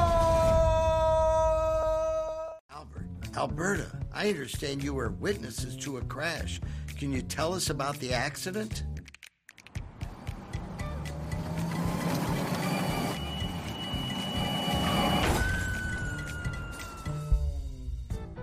[2.70, 6.60] Albert, Alberta, I understand you were witnesses to a crash.
[6.98, 8.84] Can you tell us about the accident?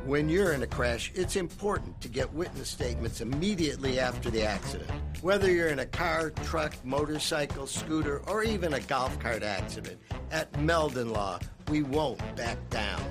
[0.07, 4.89] When you're in a crash, it's important to get witness statements immediately after the accident.
[5.21, 9.99] Whether you're in a car, truck, motorcycle, scooter, or even a golf cart accident,
[10.31, 11.39] at Meldon Law,
[11.69, 13.03] we won't back down.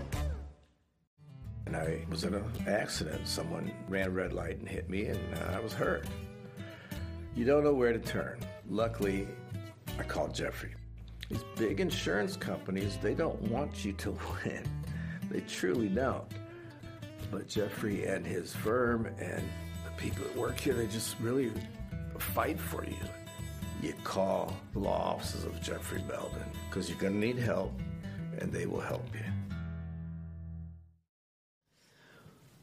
[1.67, 3.29] And I was in an accident.
[3.29, 6.07] Someone ran a red light and hit me, and uh, I was hurt.
[7.35, 8.39] You don't know where to turn.
[8.71, 9.29] Luckily,
[9.99, 10.75] I called Jeffrey.
[11.29, 14.13] These big insurance companies, they don't want you to
[14.47, 14.67] win.
[15.31, 16.25] They truly don't.
[17.31, 19.43] But Jeffrey and his firm and
[19.85, 21.53] the people that work here, they just really
[22.19, 22.97] fight for you.
[23.83, 27.73] You call the law offices of Jeffrey Meldon because you're going to need help,
[28.39, 29.21] and they will help you.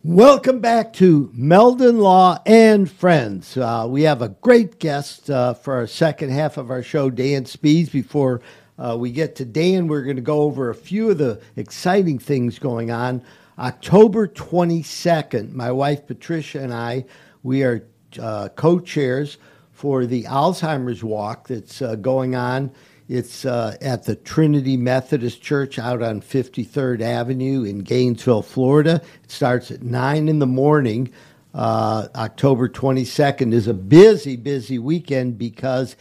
[0.06, 3.56] Welcome back to Meldon Law and Friends.
[3.56, 7.46] Uh, we have a great guest uh, for our second half of our show, Dan
[7.46, 7.92] Spiess.
[7.92, 8.42] Before
[8.78, 12.20] uh, we get to Dan, we're going to go over a few of the exciting
[12.20, 13.22] things going on.
[13.58, 17.06] October 22nd, my wife Patricia and I,
[17.44, 17.88] we are
[18.20, 19.38] uh, co chairs
[19.72, 22.72] for the Alzheimer's Walk that's uh, going on.
[23.10, 29.02] It's uh, at the Trinity Methodist Church out on 53rd Avenue in Gainesville, Florida.
[29.24, 31.12] It starts at 9 in the morning.
[31.54, 35.96] Uh, October 22nd is a busy, busy weekend because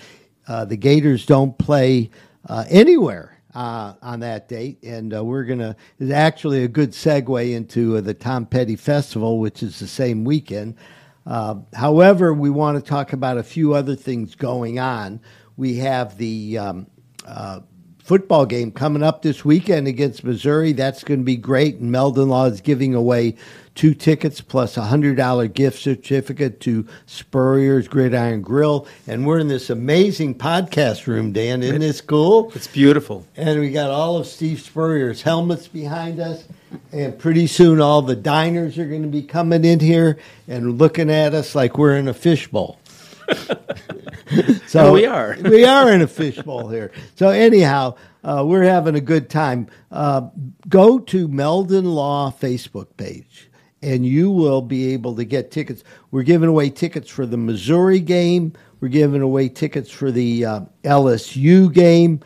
[0.49, 2.11] uh, the Gators don't play
[2.49, 4.83] uh, anywhere uh, on that date.
[4.83, 8.77] And uh, we're going to, it's actually a good segue into uh, the Tom Petty
[8.77, 10.77] Festival, which is the same weekend.
[11.27, 15.21] Uh, however, we want to talk about a few other things going on.
[15.57, 16.87] We have the um,
[17.25, 17.61] uh,
[18.03, 20.73] football game coming up this weekend against Missouri.
[20.73, 21.77] That's going to be great.
[21.77, 23.37] And Meldon Law is giving away
[23.75, 28.87] two tickets plus a hundred dollar gift certificate to Spurrier's Gridiron Grill.
[29.07, 31.63] And we're in this amazing podcast room, Dan.
[31.63, 32.53] Isn't this cool?
[32.55, 33.27] It's beautiful.
[33.37, 36.45] And we got all of Steve Spurrier's helmets behind us.
[36.91, 40.19] And pretty soon, all the diners are going to be coming in here
[40.49, 42.79] and looking at us like we're in a fishbowl.
[44.67, 45.37] so we are.
[45.43, 46.91] we are in a fishbowl here.
[47.17, 49.69] So anyhow, uh, we're having a good time.
[49.91, 50.29] Uh,
[50.69, 53.51] go to Meldon Law Facebook page,
[53.83, 55.83] and you will be able to get tickets.
[56.11, 58.53] We're giving away tickets for the Missouri game.
[58.81, 62.21] We're giving away tickets for the uh, LSU game.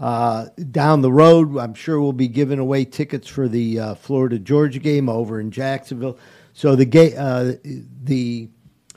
[0.00, 4.38] Uh, down the road, I'm sure we'll be giving away tickets for the uh, Florida
[4.38, 6.18] Georgia game over in Jacksonville.
[6.54, 7.52] So the ga- uh,
[8.02, 8.48] the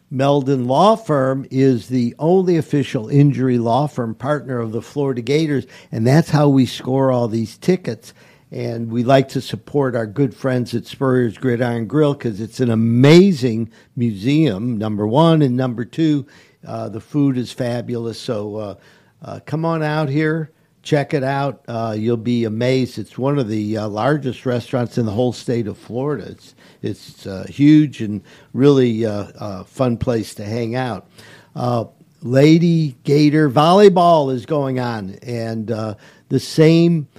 [0.09, 5.67] Meldon Law Firm is the only official injury law firm partner of the Florida Gators,
[5.91, 8.13] and that's how we score all these tickets.
[8.55, 12.69] And we like to support our good friends at Spurrier's Gridiron Grill because it's an
[12.69, 15.41] amazing museum, number one.
[15.41, 16.25] And number two,
[16.65, 18.17] uh, the food is fabulous.
[18.17, 18.75] So uh,
[19.21, 20.53] uh, come on out here,
[20.83, 21.65] check it out.
[21.67, 22.97] Uh, you'll be amazed.
[22.97, 26.23] It's one of the uh, largest restaurants in the whole state of Florida.
[26.29, 28.21] It's, it's uh, huge and
[28.53, 31.09] really uh, fun place to hang out.
[32.21, 37.09] Lady Gator volleyball is going on, and the same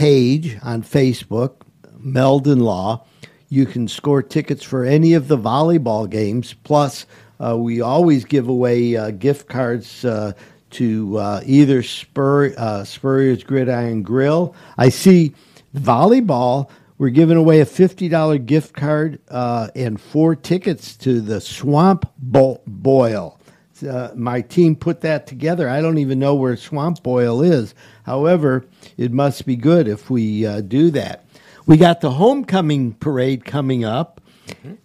[0.00, 1.56] page on Facebook,
[1.98, 3.04] Meldon Law.
[3.50, 6.54] You can score tickets for any of the volleyball games.
[6.54, 7.04] Plus,
[7.38, 10.32] uh, we always give away uh, gift cards uh,
[10.70, 14.54] to uh, either Spur, uh, Spurrier's Gridiron Grill.
[14.78, 15.34] I see
[15.76, 16.70] volleyball.
[16.96, 22.62] We're giving away a $50 gift card uh, and four tickets to the Swamp Bo-
[22.66, 23.38] Boil.
[23.82, 25.68] Uh, my team put that together.
[25.68, 27.74] I don't even know where Swamp Boil is.
[28.04, 28.66] However,
[28.96, 31.24] it must be good if we uh, do that.
[31.66, 34.20] We got the homecoming parade coming up,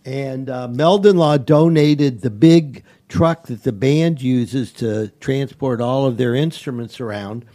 [0.06, 6.06] and uh, Meldon Law donated the big truck that the band uses to transport all
[6.06, 7.46] of their instruments around.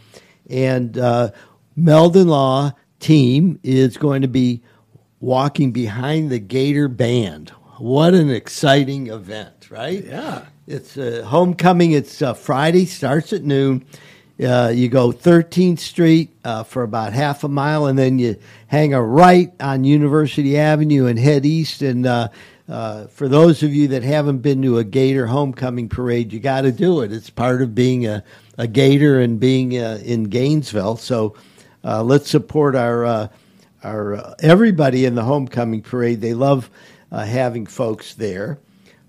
[0.49, 1.31] And uh,
[1.75, 4.61] Meldon Law team is going to be
[5.19, 7.49] walking behind the Gator Band.
[7.77, 10.03] What an exciting event, right?
[10.03, 10.45] Yeah.
[10.67, 11.93] It's uh, homecoming.
[11.93, 13.83] It's uh, Friday, starts at noon.
[14.39, 18.35] Uh, you go 13th Street uh, for about half a mile, and then you
[18.67, 21.81] hang a right on University Avenue and head east.
[21.81, 22.29] And uh,
[23.07, 26.71] for those of you that haven't been to a Gator homecoming parade, you got to
[26.71, 27.11] do it.
[27.11, 28.23] It's part of being a,
[28.59, 30.97] a Gator and being in Gainesville.
[30.97, 31.35] So
[31.83, 33.29] let's support our
[33.83, 36.21] our everybody in the homecoming parade.
[36.21, 36.69] They love
[37.11, 38.59] having folks there.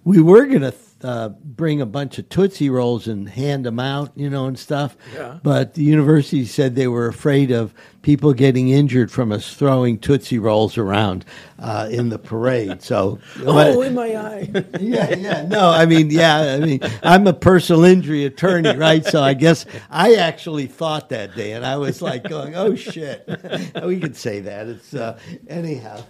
[0.05, 4.13] We were going to uh, bring a bunch of Tootsie Rolls and hand them out,
[4.15, 4.97] you know, and stuff.
[5.15, 5.39] Yeah.
[5.43, 10.39] But the university said they were afraid of people getting injured from us throwing Tootsie
[10.39, 11.25] Rolls around
[11.59, 12.83] uh, in the parade.
[12.83, 14.51] So, Oh, in my eye.
[14.81, 15.47] yeah, yeah.
[15.47, 19.05] No, I mean, yeah, I mean, I'm a personal injury attorney, right?
[19.05, 23.29] So I guess I actually thought that day, and I was like going, "Oh shit,"
[23.85, 24.67] we could say that.
[24.67, 26.03] It's uh, anyhow.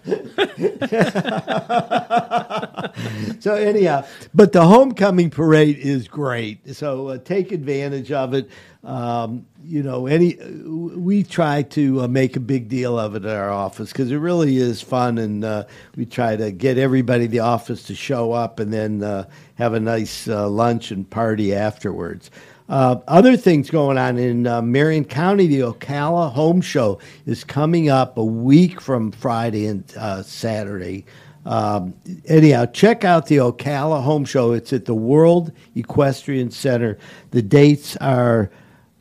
[3.41, 6.75] so anyhow, but the homecoming parade is great.
[6.75, 8.51] So uh, take advantage of it.
[8.85, 13.37] Um, you know, any we try to uh, make a big deal of it at
[13.37, 15.65] our office because it really is fun, and uh,
[15.97, 19.75] we try to get everybody in the office to show up and then uh, have
[19.75, 22.31] a nice uh, lunch and party afterwards.
[22.69, 27.89] Uh, other things going on in uh, Marion County, the Ocala Home Show is coming
[27.89, 29.89] up a week from Friday and
[30.25, 31.05] Saturday.
[31.45, 31.93] Um,
[32.27, 34.53] anyhow, check out the Ocala Home Show.
[34.53, 36.97] It's at the World Equestrian Center.
[37.33, 38.51] The dates are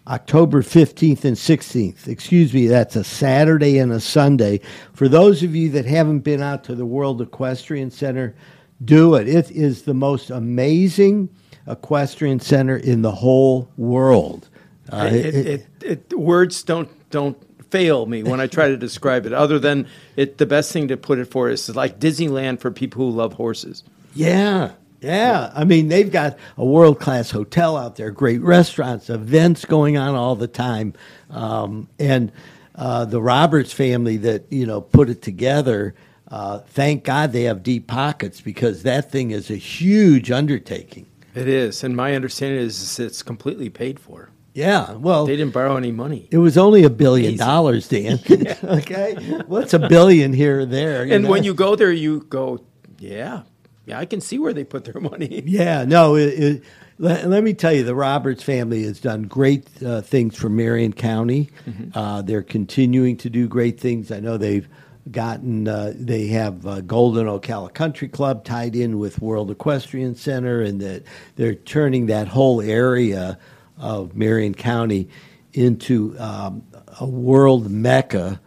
[0.07, 2.07] October 15th and 16th.
[2.07, 4.59] Excuse me, that's a Saturday and a Sunday.
[4.93, 8.35] For those of you that haven't been out to the World Equestrian Center,
[8.83, 9.27] do it.
[9.27, 11.29] It is the most amazing
[11.67, 14.49] equestrian center in the whole world.
[14.91, 17.37] Uh, it, it, it, words don't don't
[17.69, 19.33] fail me when I try to describe it.
[19.33, 23.05] Other than it, the best thing to put it for is like Disneyland for people
[23.05, 23.83] who love horses.
[24.13, 24.71] Yeah,
[25.01, 25.51] yeah.
[25.53, 30.15] I mean, they've got a world class hotel out there, great restaurants, events going on
[30.15, 30.93] all the time,
[31.29, 32.31] um, and
[32.75, 35.95] uh, the Roberts family that you know put it together.
[36.27, 41.07] Uh, thank God they have deep pockets because that thing is a huge undertaking.
[41.33, 44.29] It is, and my understanding is it's completely paid for.
[44.53, 46.27] Yeah, well, they didn't borrow any money.
[46.29, 48.19] It was only a billion dollars, Dan.
[48.63, 49.15] okay,
[49.47, 51.03] what's a billion here or there?
[51.03, 51.29] and know?
[51.29, 52.63] when you go there, you go,
[52.99, 53.43] yeah,
[53.91, 55.43] yeah, I can see where they put their money.
[55.45, 56.15] Yeah, no.
[56.15, 56.63] It, it,
[56.97, 60.93] let, let, me tell you, the Roberts family has done great uh, things for Marion
[60.93, 61.49] County.
[61.67, 61.97] Mm-hmm.
[61.97, 64.11] Uh, they're continuing to do great things.
[64.11, 64.67] I know they've
[65.09, 70.61] gotten uh, they have uh, Golden Ocala Country Club tied in with World Equestrian Center,
[70.61, 71.03] and that
[71.35, 73.37] they're turning that whole area
[73.77, 75.09] of Marion County
[75.53, 76.63] into um,
[76.99, 78.39] a world mecca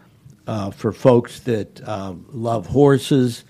[0.46, 3.44] uh, for folks that um, love horses.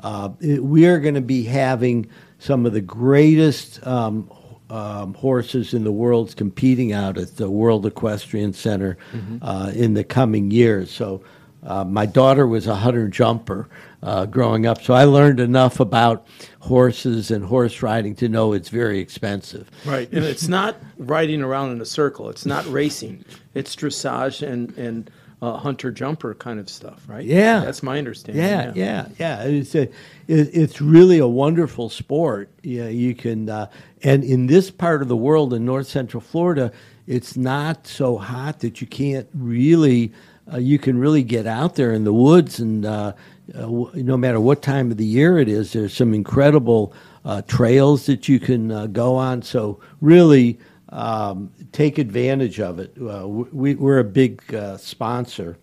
[0.00, 4.30] Uh, it, we are going to be having some of the greatest um,
[4.70, 9.38] um, horses in the world competing out at the World Equestrian Center mm-hmm.
[9.42, 10.90] uh, in the coming years.
[10.90, 11.22] So.
[11.62, 13.68] Uh, my daughter was a hunter jumper,
[14.02, 14.82] uh, growing up.
[14.82, 16.26] So I learned enough about
[16.60, 19.70] horses and horse riding to know it's very expensive.
[19.84, 22.30] Right, and it's not riding around in a circle.
[22.30, 23.24] It's not racing.
[23.54, 25.10] It's dressage and and
[25.42, 27.24] uh, hunter jumper kind of stuff, right?
[27.24, 28.44] Yeah, that's my understanding.
[28.44, 29.42] Yeah, yeah, yeah.
[29.44, 29.90] It's a, it,
[30.28, 32.50] it's really a wonderful sport.
[32.62, 33.66] Yeah, you can, uh,
[34.02, 36.72] and in this part of the world, in North Central Florida,
[37.06, 40.12] it's not so hot that you can't really.
[40.52, 43.12] Uh, you can really get out there in the woods, and uh,
[43.54, 46.92] uh, w- no matter what time of the year it is, there's some incredible
[47.24, 49.42] uh, trails that you can uh, go on.
[49.42, 50.58] So really,
[50.90, 52.94] um, take advantage of it.
[53.00, 55.56] Uh, we, we're a big uh, sponsor.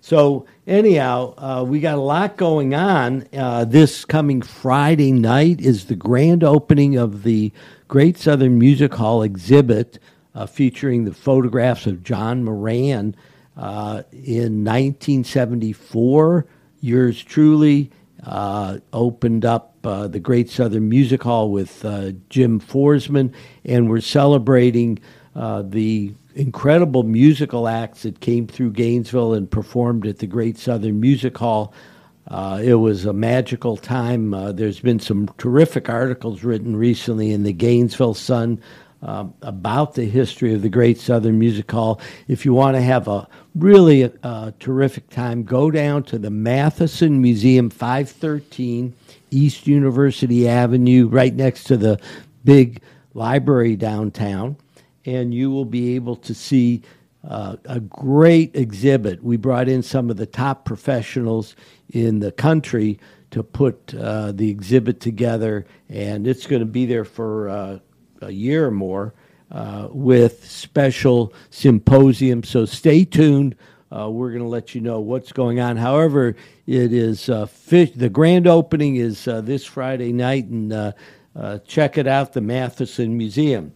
[0.00, 3.26] So anyhow, uh, we got a lot going on.
[3.36, 7.52] Uh, this coming Friday night is the grand opening of the
[7.88, 9.98] Great Southern Music Hall exhibit,
[10.34, 13.16] uh, featuring the photographs of John Moran
[13.56, 16.46] uh, in 1974.
[16.80, 17.90] Yours truly
[18.24, 23.32] uh, opened up uh, the Great Southern Music Hall with uh, Jim Forsman,
[23.64, 24.98] and we're celebrating
[25.34, 31.00] uh, the incredible musical acts that came through Gainesville and performed at the Great Southern
[31.00, 31.72] Music Hall.
[32.28, 34.34] Uh, it was a magical time.
[34.34, 38.60] Uh, there's been some terrific articles written recently in the Gainesville Sun
[39.02, 42.00] um, about the history of the Great Southern Music Hall.
[42.26, 47.20] If you want to have a really uh, terrific time, go down to the Matheson
[47.20, 48.94] Museum, 513
[49.30, 52.00] East University Avenue, right next to the
[52.44, 52.82] big
[53.14, 54.56] library downtown,
[55.04, 56.82] and you will be able to see
[57.26, 59.22] uh, a great exhibit.
[59.22, 61.56] We brought in some of the top professionals
[61.90, 62.98] in the country
[63.30, 67.78] to put uh, the exhibit together, and it's going to be there for uh,
[68.20, 69.14] a year or more
[69.50, 72.48] uh, with special symposiums.
[72.48, 73.56] So stay tuned.
[73.90, 75.76] Uh, we're going to let you know what's going on.
[75.76, 80.92] However, it is uh, fish, the grand opening is uh, this Friday night, and uh,
[81.34, 83.72] uh, check it out, the Matheson Museum.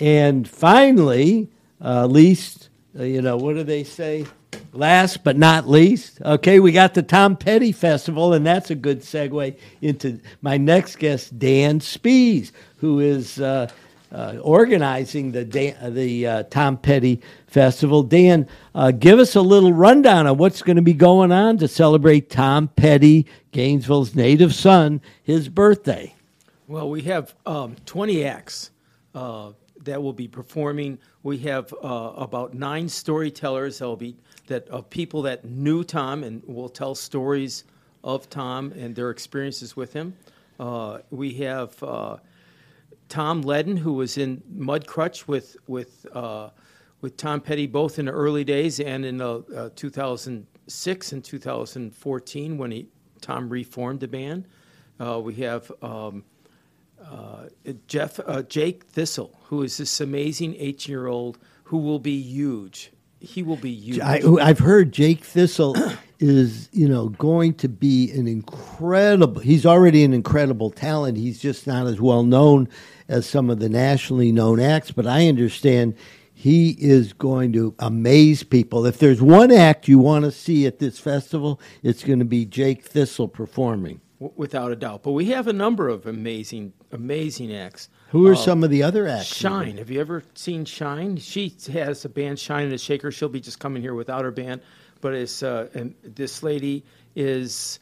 [0.00, 1.48] And finally,
[1.80, 4.26] least, you know, what do they say?
[4.72, 9.00] Last but not least, okay, we got the Tom Petty Festival, and that's a good
[9.00, 13.68] segue into my next guest, Dan Spiess, who is uh,
[14.12, 18.02] uh, organizing the Dan, uh, the uh, Tom Petty Festival.
[18.02, 21.68] Dan, uh, give us a little rundown on what's going to be going on to
[21.68, 26.14] celebrate Tom Petty, Gainesville's native son, his birthday.
[26.68, 28.70] Well, we have um, 20 acts
[29.14, 29.52] uh,
[29.82, 30.98] that will be performing.
[31.22, 34.16] We have uh, about nine storytellers that will be
[34.48, 37.64] that of people that knew Tom and will tell stories
[38.02, 40.16] of Tom and their experiences with him.
[41.10, 42.20] We have
[43.12, 46.48] Tom Leadon, who was in Mudcrutch with with uh,
[47.02, 52.56] with Tom Petty both in the early days and in uh, uh, 2006 and 2014
[52.56, 52.86] when he
[53.20, 54.46] Tom reformed the band.
[54.98, 56.24] Uh, we have um,
[57.04, 57.48] uh,
[57.86, 62.92] Jeff uh, Jake Thistle, who is this amazing 18 year old who will be huge.
[63.20, 64.00] He will be huge.
[64.00, 65.76] I, I've heard Jake Thistle
[66.18, 69.42] is, you know, going to be an incredible.
[69.42, 71.18] He's already an incredible talent.
[71.18, 72.70] He's just not as well known
[73.08, 74.90] as some of the nationally known acts.
[74.90, 75.94] But I understand
[76.34, 78.86] he is going to amaze people.
[78.86, 82.44] If there's one act you want to see at this festival, it's going to be
[82.44, 84.00] Jake Thistle performing.
[84.36, 85.02] Without a doubt.
[85.02, 87.88] But we have a number of amazing, amazing acts.
[88.10, 89.26] Who are Uh, some of the other acts?
[89.26, 89.78] Shine.
[89.78, 91.16] Have you ever seen Shine?
[91.16, 93.10] She has a band, Shine and a Shaker.
[93.10, 94.60] She'll be just coming here without her band.
[95.00, 95.66] But it's uh,
[96.04, 96.84] this lady
[97.16, 97.80] is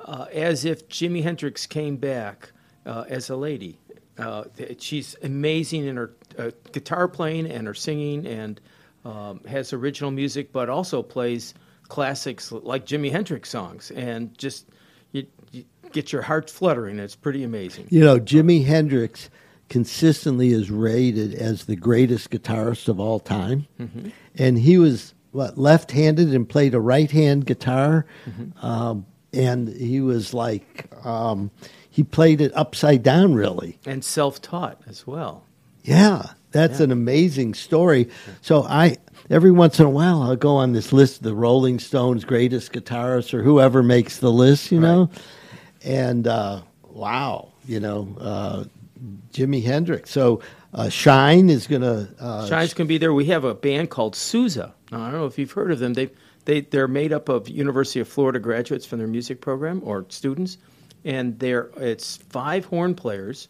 [0.00, 2.52] uh, as if Jimi Hendrix came back
[2.86, 3.78] uh, as a lady.
[4.22, 4.44] Uh,
[4.78, 8.60] she's amazing in her uh, guitar playing and her singing, and
[9.04, 11.54] um, has original music, but also plays
[11.88, 14.66] classics like Jimi Hendrix songs, and just
[15.12, 16.98] you, you get your heart fluttering.
[16.98, 17.86] It's pretty amazing.
[17.90, 19.28] You know, Jimi Hendrix
[19.68, 23.66] consistently is rated as the greatest guitarist of all time.
[23.80, 24.12] Mhm.
[24.36, 28.06] And he was, what, left handed and played a right hand guitar.
[28.28, 28.66] Mm-hmm.
[28.66, 31.50] Um, and he was like, um,
[31.92, 33.78] he played it upside down, really.
[33.86, 35.44] and self-taught as well.
[35.84, 36.84] Yeah, that's Yeah.
[36.84, 38.08] an amazing story.
[38.40, 38.96] So I
[39.30, 42.72] every once in a while I'll go on this list of the Rolling Stones greatest
[42.72, 45.10] guitarists or whoever makes the list, you know.
[45.84, 48.64] And uh, wow, you know, uh,
[49.32, 50.10] Jimi Hendrix.
[50.10, 50.40] So
[50.72, 53.12] uh, Shine is going to uh, Shine's to be there.
[53.12, 54.72] We have a band called Sousa.
[54.90, 55.94] Now, I don't know if you've heard of them.
[55.94, 56.10] They
[56.44, 60.58] they they're made up of University of Florida graduates from their music program or students,
[61.04, 63.48] and they're it's five horn players.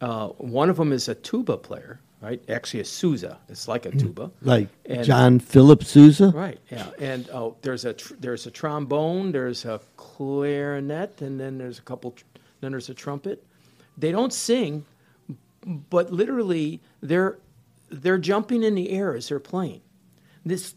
[0.00, 2.42] Uh, one of them is a tuba player, right?
[2.50, 3.38] Actually, a Sousa.
[3.48, 4.30] It's like a tuba.
[4.42, 6.28] Like And- John Philip Sousa.
[6.34, 6.58] Right.
[6.70, 6.88] Yeah.
[6.98, 11.82] And oh, there's a tr- there's a trombone, there's a clarinet, and then there's a
[11.82, 12.12] couple.
[12.12, 12.24] Tr-
[12.60, 13.44] then there's a trumpet.
[13.96, 14.84] They don't sing,
[15.64, 17.38] but literally they're
[17.90, 19.80] they're jumping in the air as they're playing.
[20.44, 20.74] This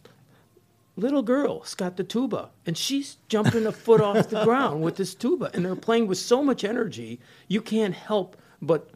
[0.98, 5.16] little girl's got the tuba, and she's jumping a foot off the ground with this
[5.16, 8.90] tuba, and they're playing with so much energy, you can't help but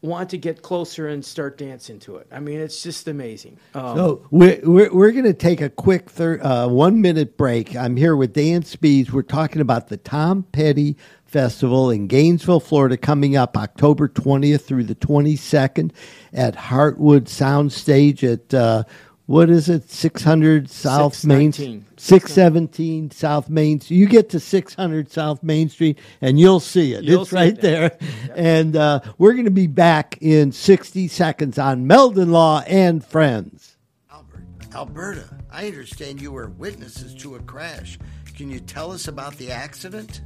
[0.00, 2.26] want to get closer and start dancing to it.
[2.30, 3.56] I mean, it's just amazing.
[3.74, 7.74] Um, So we're we're, we're going to take a quick thir- uh, one minute break.
[7.74, 9.10] I'm here with Dan Spiess.
[9.10, 14.84] We're talking about the Tom Petty Festival in Gainesville, Florida, coming up October 20th through
[14.84, 15.90] the 22nd
[16.32, 18.84] at Heartwood Soundstage at uh,
[19.28, 21.98] what is it, 600 South Main 619.
[21.98, 23.78] 617 South Main.
[23.78, 27.04] So you get to 600 South Main Street and you'll see it.
[27.04, 27.90] You'll it's see right it there.
[27.90, 28.32] there.
[28.34, 33.76] And uh, we're going to be back in 60 seconds on Meldon Law and Friends.
[34.10, 37.98] Albert, Alberta, I understand you were witnesses to a crash.
[38.34, 40.22] Can you tell us about the accident?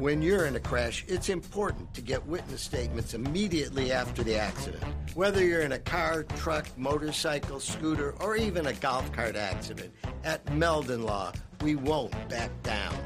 [0.00, 4.82] When you're in a crash, it's important to get witness statements immediately after the accident.
[5.12, 9.92] Whether you're in a car, truck, motorcycle, scooter, or even a golf cart accident,
[10.24, 12.96] at Meldon Law, we won't back down.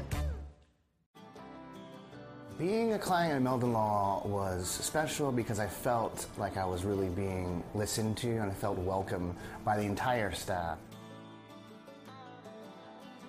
[2.57, 7.09] Being a client at Meldon Law was special because I felt like I was really
[7.09, 9.35] being listened to and I felt welcome
[9.65, 10.77] by the entire staff.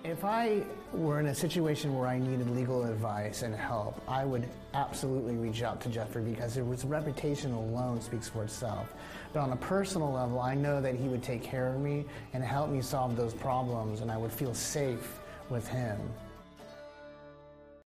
[0.03, 0.61] If I
[0.93, 5.63] were in a situation where I needed legal advice and help, I would absolutely reach
[5.63, 8.93] out to Jeffrey because his reputation alone speaks for itself.
[9.33, 12.43] But on a personal level, I know that he would take care of me and
[12.43, 15.19] help me solve those problems, and I would feel safe
[15.49, 15.99] with him.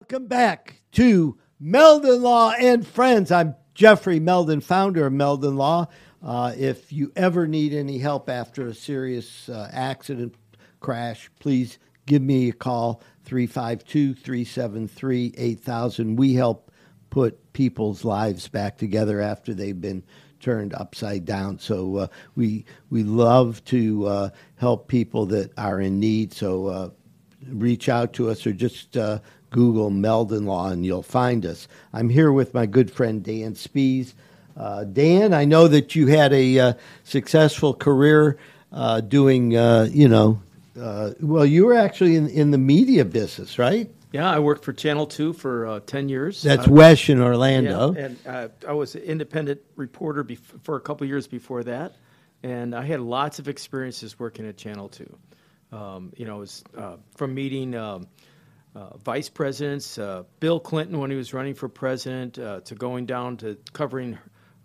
[0.01, 3.31] Welcome back to Meldon Law and Friends.
[3.31, 5.87] I'm Jeffrey Meldon, founder of Meldon Law.
[6.23, 10.35] Uh, if you ever need any help after a serious uh, accident,
[10.81, 16.17] crash, please give me a call 352 373 8000.
[16.17, 16.71] We help
[17.11, 20.03] put people's lives back together after they've been
[20.41, 21.59] turned upside down.
[21.59, 26.33] So uh, we we love to uh, help people that are in need.
[26.33, 26.91] So uh,
[27.49, 31.69] reach out to us or just uh, Google Meldon Law and you'll find us.
[31.93, 34.15] I'm here with my good friend Dan Spiess.
[34.57, 36.73] Uh, Dan, I know that you had a uh,
[37.05, 38.39] successful career
[39.09, 40.41] doing, you know,
[40.81, 43.91] uh, well, you were actually in, in the media business, right?
[44.13, 46.43] Yeah, I worked for Channel 2 for uh, 10 years.
[46.43, 47.95] That's Uh, WESH in Orlando.
[47.95, 51.97] Yeah, and uh, I was an independent reporter bef- for a couple years before that,
[52.43, 55.19] and I had lots of experiences working at Channel 2.
[55.73, 58.07] Um, you know, it was uh, from meeting um,
[58.75, 63.07] uh, vice presidents, uh, Bill Clinton when he was running for president, uh, to going
[63.07, 64.19] down to covering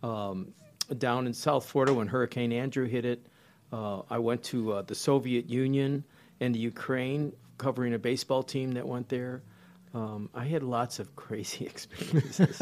[0.04, 0.54] um,
[0.98, 3.26] down in South Florida when Hurricane Andrew hit it.
[3.72, 6.04] Uh, I went to uh, the Soviet Union
[6.40, 9.42] and the Ukraine covering a baseball team that went there.
[9.94, 12.62] Um, I had lots of crazy experiences,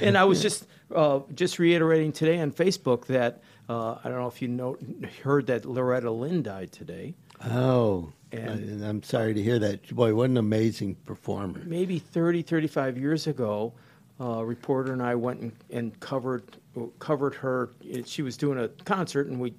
[0.00, 4.26] and I was just uh, just reiterating today on Facebook that uh, I don't know
[4.26, 4.76] if you know
[5.22, 7.14] heard that Loretta Lynn died today.
[7.44, 9.94] Oh, And- I'm sorry to hear that.
[9.94, 11.62] Boy, what an amazing performer.
[11.64, 13.72] maybe 30, 35 years ago,
[14.20, 16.56] uh, a reporter and I went and, and covered
[16.98, 17.70] covered her.
[18.06, 19.54] She was doing a concert, and we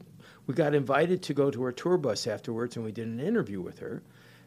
[0.47, 3.61] we got invited to go to her tour bus afterwards, and we did an interview
[3.61, 4.01] with her.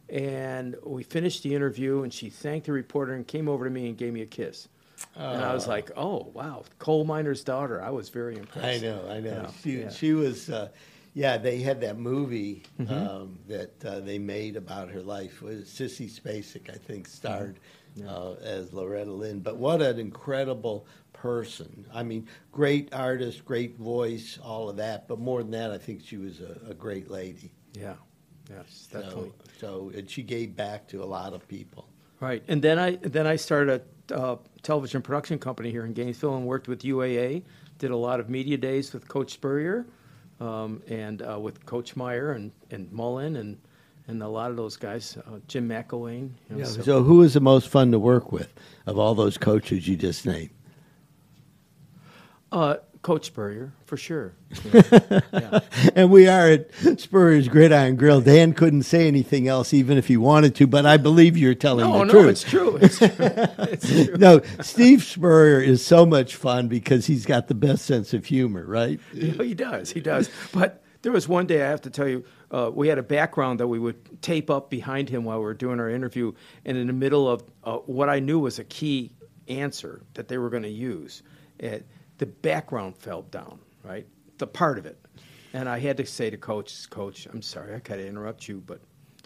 [0.08, 3.88] And we finished the interview, and she thanked the reporter and came over to me
[3.88, 4.68] and gave me a kiss.
[5.14, 5.70] And I was Oh.
[5.70, 8.66] like, "Oh wow, coal miner's daughter." I was very impressed.
[8.66, 9.30] I know, I know.
[9.30, 9.90] Yeah, she, yeah.
[9.90, 10.68] she was, uh,
[11.14, 11.36] yeah.
[11.36, 12.90] They had that movie Mhm.
[13.08, 15.40] um, that uh, they made about her life.
[15.42, 17.60] Was Sissy Spacek, I think, starred
[17.96, 18.08] Mm-hmm.
[18.08, 19.40] uh, as Loretta Lynn.
[19.40, 20.86] But what an incredible
[21.22, 21.86] person!
[21.92, 25.08] I mean, great artist, great voice, all of that.
[25.08, 27.52] But more than that, I think she was a, a great lady.
[27.74, 27.94] Yeah,
[28.50, 29.32] yes, So, definitely.
[29.60, 31.88] so, and she gave back to a lot of people.
[32.20, 36.36] Right, and then I then I started a uh, television production company here in Gainesville
[36.36, 37.42] and worked with UAA.
[37.78, 39.86] Did a lot of media days with Coach Spurrier,
[40.40, 43.56] um, and uh, with Coach Meyer and, and Mullen and
[44.08, 46.30] and a lot of those guys, uh, Jim McElwain.
[46.48, 48.52] You know, Yeah, so- so, who was the most fun to work with
[48.86, 50.48] of all those coaches you just named?
[52.52, 54.34] Uh, Coach Spurrier for sure.
[55.94, 58.20] and we are at Spurrier's Gridiron Grill.
[58.20, 61.86] Dan couldn't say anything else, even if he wanted to, but I believe you're telling
[61.88, 62.30] No, the no, truth.
[62.30, 62.76] it's true.
[62.76, 63.08] It's true.
[63.70, 64.16] It's true.
[64.16, 68.64] no, Steve Spurrier is so much fun because he's got the best sense of humor,
[68.66, 68.98] right?
[69.12, 70.28] he does, he does.
[70.52, 73.60] But There was one day I have to tell you, uh, we had a background
[73.60, 76.32] that we would tape up behind him while we were doing our interview,
[76.64, 79.12] and in the middle of uh, what I knew was a key
[79.46, 81.22] answer that they were going to use,
[81.58, 81.86] it,
[82.18, 84.06] the background fell down, right?
[84.38, 84.98] The part of it,
[85.52, 88.62] and I had to say to coach, "Coach, I'm sorry, I got to interrupt you,
[88.66, 88.80] but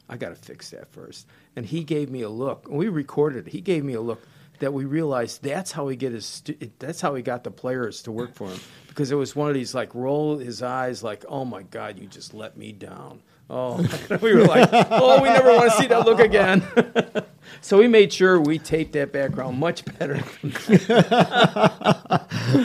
[0.08, 1.26] I got to fix that first.
[1.56, 2.68] And he gave me a look.
[2.68, 3.46] And we recorded.
[3.46, 3.52] it.
[3.52, 4.22] He gave me a look
[4.58, 6.42] that we realized that's how he get his.
[6.78, 9.54] That's how he got the players to work for him because it was one of
[9.54, 13.22] these like roll his eyes like, oh my god, you just let me down.
[13.50, 13.76] Oh,
[14.22, 16.62] we were like, oh, we never want to see that look again.
[17.60, 20.14] so we made sure we taped that background much better.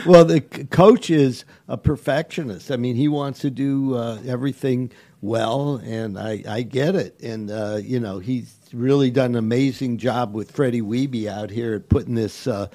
[0.06, 2.70] well, the c- coach is a perfectionist.
[2.70, 7.20] I mean, he wants to do uh, everything well, and I, I get it.
[7.20, 11.74] And uh, you know, he's really done an amazing job with Freddie Weeby out here
[11.74, 12.68] at putting this uh,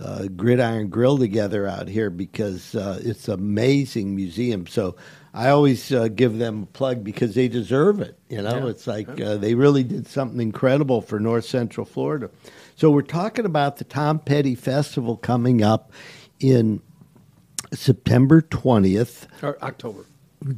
[0.00, 4.66] uh, gridiron grill together out here because uh, it's amazing museum.
[4.66, 4.96] So.
[5.38, 8.18] I always uh, give them a plug because they deserve it.
[8.28, 8.70] You know, Yeah.
[8.70, 12.28] it's like uh, they really did something incredible for North Central Florida.
[12.74, 15.92] So we're talking about the Tom Petty Festival coming up
[16.40, 16.80] in
[17.72, 19.26] September 20th.
[19.42, 20.04] or October.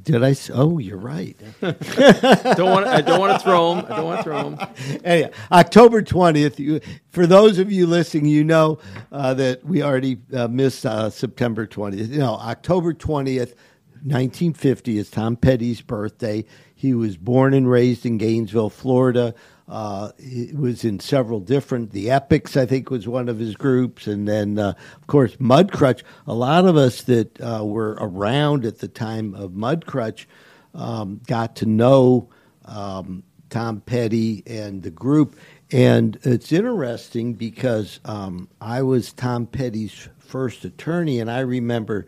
[0.02, 0.34] Did I?
[0.52, 1.38] Oh, you're right.
[1.60, 2.86] Don't want.
[2.86, 3.86] I don't want to throw them.
[3.90, 4.68] I don't want to throw them.
[5.04, 6.58] Anyhow, October 20th.
[6.58, 8.78] You, for those of you listening, you know
[9.10, 12.10] uh, that we already uh, missed uh, September 20th.
[12.10, 13.54] You know, October 20th,
[14.02, 16.44] 1950 is Tom Petty's birthday.
[16.74, 19.34] He was born and raised in Gainesville, Florida.
[19.68, 21.92] Uh, he was in several different.
[21.92, 26.02] The Epics, I think, was one of his groups, and then, uh, of course, Mudcrutch.
[26.26, 30.26] A lot of us that uh, were around at the time of Mudcrutch
[30.74, 32.30] um, got to know
[32.64, 35.36] um, Tom Petty and the group.
[35.70, 42.06] And it's interesting because um, I was Tom Petty's first attorney, and I remember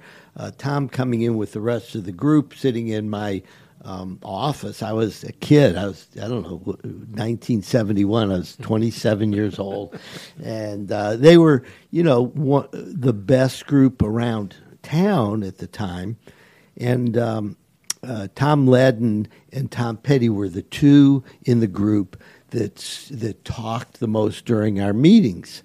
[0.59, 3.43] Tom coming in with the rest of the group, sitting in my
[3.85, 4.83] um, office.
[4.83, 5.77] I was a kid.
[5.77, 8.31] I was, I don't know, 1971.
[8.31, 9.99] I was 27 years old.
[10.43, 16.17] And uh, they were, you know, one, the best group around town at the time.
[16.77, 17.57] And um,
[18.03, 22.21] uh, Tom Leadon and Tom Petty were the two in the group
[22.51, 22.77] that
[23.11, 25.63] that talked the most during our meetings.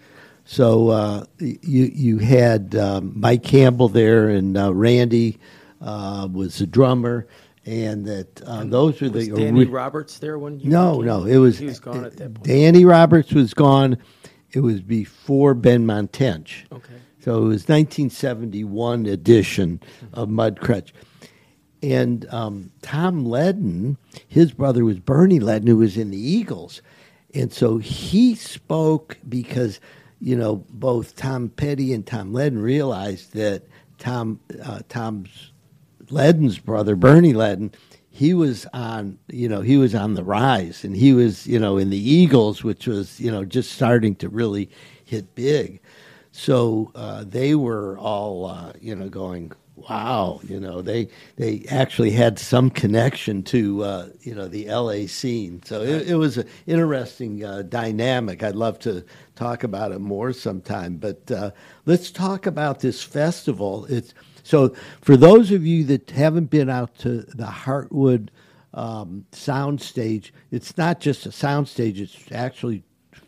[0.50, 5.40] So uh, you you had um, Mike Campbell there, and uh, Randy
[5.82, 7.28] uh, was the drummer,
[7.66, 11.26] and that uh, those are Was the Danny ori- Roberts there when you no, no,
[11.26, 12.48] it was he was gone at that point.
[12.48, 13.98] Danny Roberts was gone.
[14.52, 16.66] It was before Benmont Tench.
[16.72, 16.94] Okay.
[17.20, 19.82] So it was 1971 edition
[20.14, 20.94] of Mudcrutch.
[21.84, 23.98] And um, Tom Leadon,
[24.30, 26.82] his brother was Bernie Leadon, who was in the Eagles.
[27.34, 29.82] And so he spoke because,
[30.20, 33.64] you know, both Tom Petty and Tom Leadon realized that
[33.98, 35.52] Tom uh, Tom's
[36.10, 37.74] Leadon's brother, Bernie Leadon,
[38.10, 41.78] he was on, you know, he was on the rise, and he was, you know,
[41.78, 44.70] in the Eagles, which was, you know, just starting to really
[45.06, 45.80] hit big.
[46.32, 52.12] So uh, they were all, uh, you know, going, wow, you know, they they actually
[52.12, 55.08] had some connection to, uh, you know, the L.A.
[55.08, 55.62] scene.
[55.64, 58.44] So it, it was an interesting uh, dynamic.
[58.44, 59.06] I'd love to
[59.36, 61.52] talk about it more sometime, but uh,
[61.86, 63.86] let's talk about this festival.
[63.86, 64.14] It's
[64.44, 68.30] so for those of you that haven't been out to the Heartwood
[68.74, 72.84] um, soundstage, it's not just a soundstage; it's actually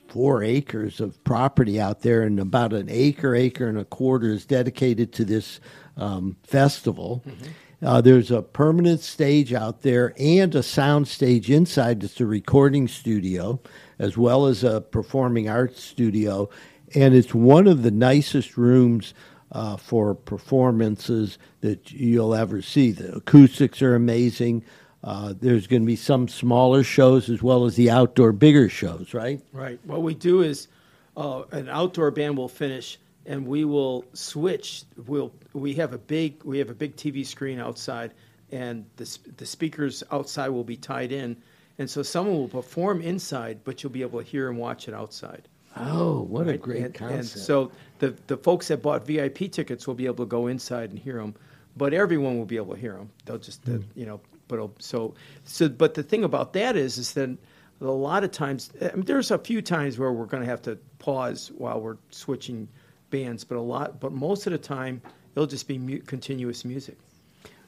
[0.10, 4.46] four acres of property out there, and about an acre, acre and a quarter is
[4.46, 5.60] dedicated to this
[6.00, 7.24] um, festival.
[7.82, 12.04] Uh, there's a permanent stage out there and a sound stage inside.
[12.04, 13.60] It's a recording studio,
[14.00, 16.50] as well as a performing arts studio,
[16.96, 19.14] and it's one of the nicest rooms
[19.52, 22.92] uh, for performances that you'll ever see.
[22.92, 24.64] The acoustics are amazing.
[25.04, 29.14] Uh, there's going to be some smaller shows as well as the outdoor bigger shows,
[29.14, 29.42] right?
[29.54, 29.80] Right.
[29.86, 30.68] What we do is
[31.16, 34.84] uh, an outdoor band will finish, and we will switch.
[35.06, 38.12] We'll we have a big we have a big TV screen outside,
[38.52, 41.38] and the the speakers outside will be tied in,
[41.78, 44.94] and so someone will perform inside, but you'll be able to hear and watch it
[44.94, 45.48] outside.
[45.78, 47.36] Oh, what a great and, concept!
[47.36, 50.90] And so the the folks that bought VIP tickets will be able to go inside
[50.90, 51.36] and hear them,
[51.78, 53.12] but everyone will be able to hear them.
[53.26, 55.14] They'll just uh, you know, but so
[55.46, 55.70] so.
[55.70, 57.30] But the thing about that is, is that
[57.80, 60.64] a lot of times I mean, there's a few times where we're going to have
[60.64, 62.68] to pause while we're switching
[63.10, 65.02] bands, but a lot, but most of the time
[65.36, 66.98] it'll just be mu- continuous music.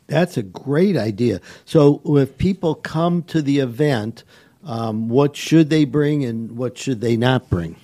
[0.07, 1.39] That's a great idea.
[1.65, 4.23] So, if people come to the event,
[4.63, 7.75] um, what should they bring and what should they not bring?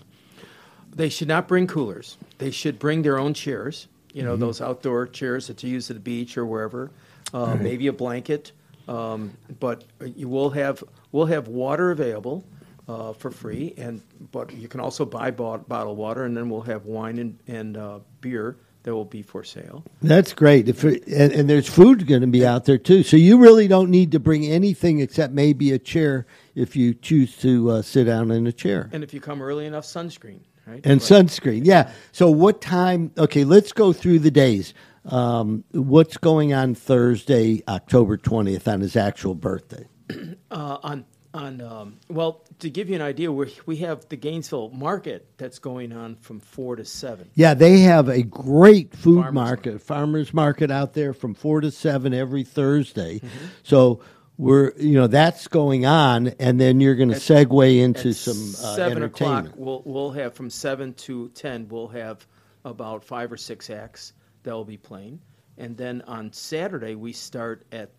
[0.94, 2.18] They should not bring coolers.
[2.40, 3.88] They should bring their own chairs.
[4.14, 4.40] You know, Mhm.
[4.40, 6.90] those outdoor chairs that you use at the beach or wherever.
[7.34, 7.62] Uh, Right.
[7.62, 8.52] Maybe a blanket.
[8.88, 9.84] Um, but
[10.16, 12.44] you will have we'll have water available
[12.88, 16.62] uh, for free, and but you can also buy bot- bottled water, and then we'll
[16.62, 19.84] have wine and, and uh, beer that will be for sale.
[20.02, 20.70] That's great.
[20.70, 23.90] If and, and there's food going to be out there too, so you really don't
[23.90, 26.26] need to bring anything except maybe a chair
[26.56, 28.90] if you choose to uh, sit down in a chair.
[28.94, 30.82] And if you come early enough, sunscreen, right?
[30.86, 31.02] And Right.
[31.02, 31.92] sunscreen, yeah.
[32.14, 33.12] So what time?
[33.18, 34.74] Okay, let's go through the days.
[35.06, 39.88] Um, what's going on Thursday, October twentieth, on his actual birthday?
[40.50, 41.04] Uh, on
[41.38, 45.60] on um, well, to give you an idea, we we have the Gainesville Market that's
[45.60, 47.30] going on from four to seven.
[47.36, 51.72] Yeah, they have a great food Farmers market, farmers market out there from four to
[51.72, 53.20] seven every Thursday.
[53.20, 53.46] Mm-hmm.
[53.64, 54.02] So
[54.38, 58.76] we're you know that's going on, and then you're going to segue into some uh,
[58.76, 61.68] seven o'clock, we'll we'll have from seven to ten.
[61.68, 62.26] We'll have
[62.66, 64.14] about five or six acts
[64.44, 65.20] that will be playing,
[65.58, 67.92] and then on Saturday we start at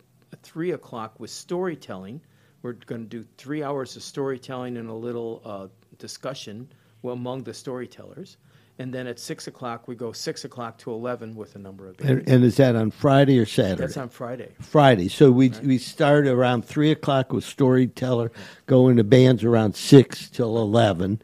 [0.43, 2.21] three o'clock with storytelling.
[2.61, 6.69] We're going to do three hours of storytelling and a little uh, discussion
[7.03, 8.37] among the storytellers,
[8.79, 11.97] and then at six o'clock we go six o'clock to eleven with a number of
[11.97, 12.11] bands.
[12.11, 13.81] And, and is that on Friday or Saturday?
[13.81, 14.51] That's on Friday.
[14.59, 15.07] Friday.
[15.07, 18.31] So we we start around three o'clock with storyteller,
[18.65, 21.21] go into bands around six till eleven,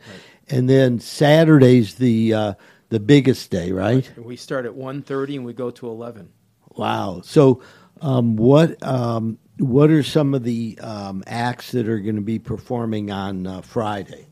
[0.49, 2.53] and then Saturday's the uh,
[2.89, 4.09] the biggest day, right?
[4.17, 6.29] We start at 1.30 and we go to eleven.
[6.75, 7.21] Wow.
[7.23, 7.61] So
[8.01, 12.39] um, what um, what are some of the um, acts that are going to be
[12.39, 14.27] performing on uh, Friday?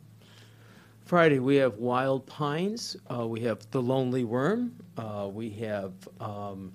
[1.05, 2.95] Friday, we have Wild Pines.
[3.13, 4.73] Uh, we have The Lonely Worm.
[4.97, 6.73] Uh, we have um,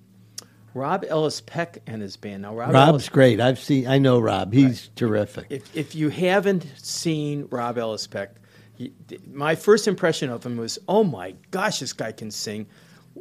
[0.73, 2.43] Rob Ellis Peck and his band.
[2.43, 3.41] Now, Rob Rob's Ellis, great.
[3.41, 3.87] I've seen.
[3.87, 4.53] I know Rob.
[4.53, 5.47] He's terrific.
[5.49, 8.35] if, if you haven't seen Rob Ellis Peck,
[8.77, 8.91] you,
[9.31, 12.67] my first impression of him was, oh my gosh, this guy can sing.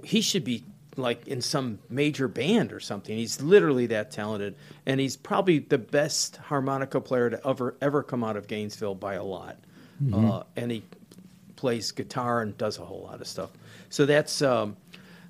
[0.05, 0.65] He should be
[0.99, 3.17] like in some major band or something.
[3.17, 8.25] He's literally that talented, and he's probably the best harmonica player to ever ever come
[8.25, 9.59] out of Gainesville by a lot.
[10.03, 10.31] Mhm.
[10.31, 10.83] Uh, and he
[11.57, 13.51] plays guitar and does a whole lot of stuff.
[13.91, 14.77] So that's um,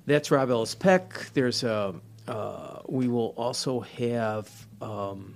[0.05, 1.31] that's Rob Ellis Peck.
[1.33, 1.95] There's a
[2.27, 4.49] uh, we will also have
[4.81, 5.35] um,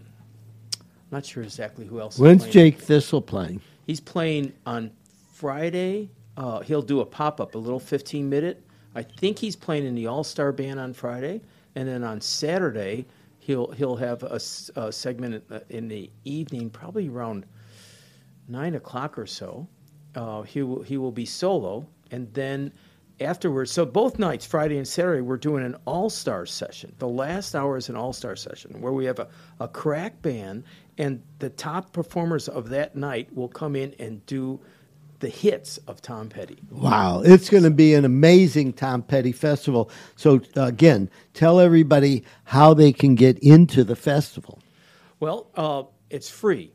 [0.80, 2.18] I'm not sure exactly who else.
[2.18, 2.48] When's.
[2.48, 3.62] Jake Thistle playing?
[3.86, 4.92] He's playing on
[5.34, 6.10] Friday.
[6.36, 8.64] Uh, he'll do a pop up, a little 15 minute.
[8.96, 11.42] I think he's playing in the All Star Band on Friday,
[11.76, 13.06] and then on Saturday
[13.40, 17.46] he'll he'll have a segment in the, in the evening, probably around
[18.48, 19.68] nine o'clock or so.
[20.16, 22.72] Uh, he will he will be solo, and then
[23.20, 23.72] afterwards.
[23.72, 26.94] So both nights, Friday and Saturday, we're doing an all star session.
[27.00, 29.28] The last hour is an all star session where we have a,
[29.60, 30.64] a crack band,
[30.98, 34.60] and the top performers of that night will come in and do
[35.24, 36.58] the hits of Tom Petty.
[36.70, 39.90] Wow, it's going to be an amazing Tom Petty festival.
[40.18, 44.60] So uh, again, tell everybody how they can get into the festival.
[45.22, 46.74] Well, uh, it's free.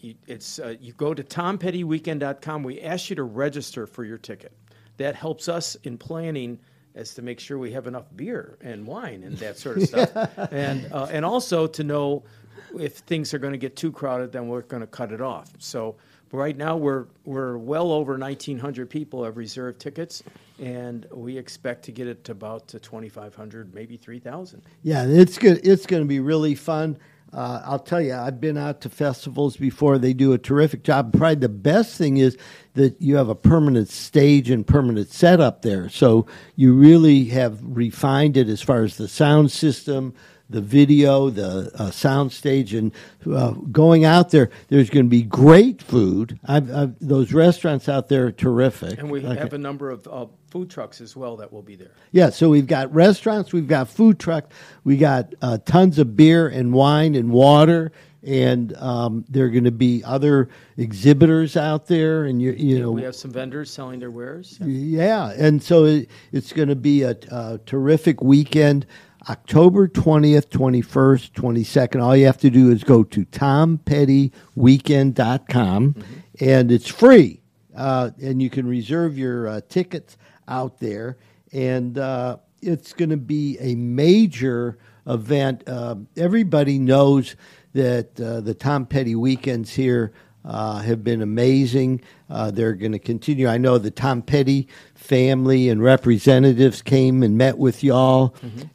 [0.00, 2.62] You, it's uh, you go to tompettyweekend.com.
[2.62, 4.52] We ask you to register for your ticket.
[4.98, 6.58] That helps us in planning
[6.94, 10.10] as to make sure we have enough beer and wine and that sort of stuff,
[10.52, 12.22] and uh, and also to know
[12.78, 15.50] if things are going to get too crowded, then we're going to cut it off.
[15.58, 15.96] So
[16.32, 20.22] right now we're we're well over 1,900 people have reserved tickets,
[20.58, 24.62] and we expect to get it to about to 2,500, maybe 3,000.
[24.82, 25.60] Yeah, it's good.
[25.66, 26.98] It's going to be really fun.
[27.32, 29.98] Uh, I'll tell you, I've been out to festivals before.
[29.98, 31.12] They do a terrific job.
[31.12, 32.38] Probably the best thing is
[32.72, 35.90] that you have a permanent stage and permanent setup there.
[35.90, 36.26] So
[36.56, 40.14] you really have refined it as far as the sound system,
[40.50, 42.92] the video, the uh, sound stage, and
[43.30, 44.50] uh, going out there.
[44.68, 46.38] There's going to be great food.
[46.46, 48.98] I've, I've, those restaurants out there are terrific.
[48.98, 51.76] And we Like- have a number of uh, food trucks as well that will be
[51.76, 51.90] there.
[52.12, 56.48] yeah, so we've got restaurants, we've got food trucks, we got uh, tons of beer
[56.48, 57.92] and wine and water,
[58.22, 62.90] and um, there are going to be other exhibitors out there, and you you know
[62.90, 64.58] we have some vendors selling their wares.
[64.64, 68.86] yeah, and so it, it's going to be a, a terrific weekend.
[69.28, 72.02] October 20th, 21st, 22nd.
[72.02, 75.94] All you have to do is go to tompettyweekend.com
[76.40, 77.42] and it's free.
[77.76, 80.16] Uh, and you can reserve your uh, tickets
[80.48, 81.18] out there.
[81.52, 85.62] And uh, it's going to be a major event.
[85.66, 87.36] Uh, everybody knows
[87.74, 90.14] that uh, the Tom Petty weekends here
[90.44, 92.00] uh, have been amazing.
[92.30, 93.48] Uh, they're going to continue.
[93.48, 98.34] I know the Tom Petty family and representatives came and met with y'all,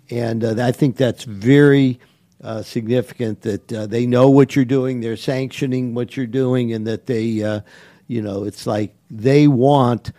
[0.09, 1.99] and uh, I think that's very
[2.43, 6.85] uh, significant that uh, they know what you're doing, they're sanctioning what you're doing, and
[6.85, 7.61] that they, uh,
[8.07, 10.11] you know, it's like they want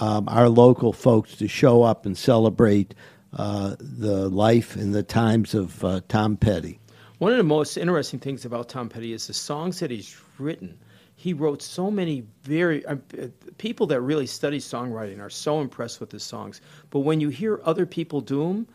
[0.00, 2.94] um, our local folks to show up and celebrate
[3.34, 6.80] uh, the life and the times of uh, Tom Petty.
[7.18, 10.78] One of the most interesting things about Tom Petty is the songs that he's written.
[11.26, 13.26] He wrote so many very uh, uh,
[13.58, 16.60] people that really study songwriting are so impressed with his songs.
[16.90, 18.68] But when you hear other people do them,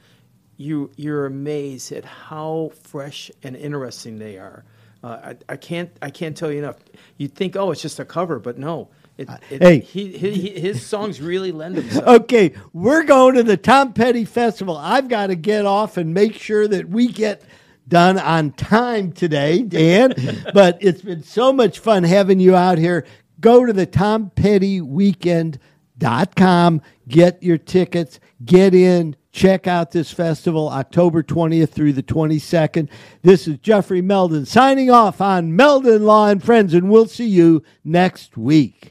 [0.58, 4.66] you you're amazed at how fresh and interesting they are.
[5.02, 6.76] Uh, I, I can't I can't tell you enough.
[7.16, 8.90] You think, oh, it's just a cover, but no.
[9.18, 9.80] It, it, hey.
[9.80, 12.06] he, he, his songs really lend themselves.
[12.22, 14.76] Okay, we're going to the Tom Petty Festival.
[14.76, 17.44] I've got to get off and make sure that we get
[17.92, 20.16] done on time today, Dan.
[20.54, 23.06] but it's been so much fun having you out here.
[23.40, 31.70] Go to the TomPettyWeekend.com, get your tickets, get in, check out this festival October 20th
[31.70, 32.90] through the 22nd.
[33.22, 37.62] This is Jeffrey Meldon signing off on Meldon Law and Friends, and we'll see you
[37.84, 38.91] next week.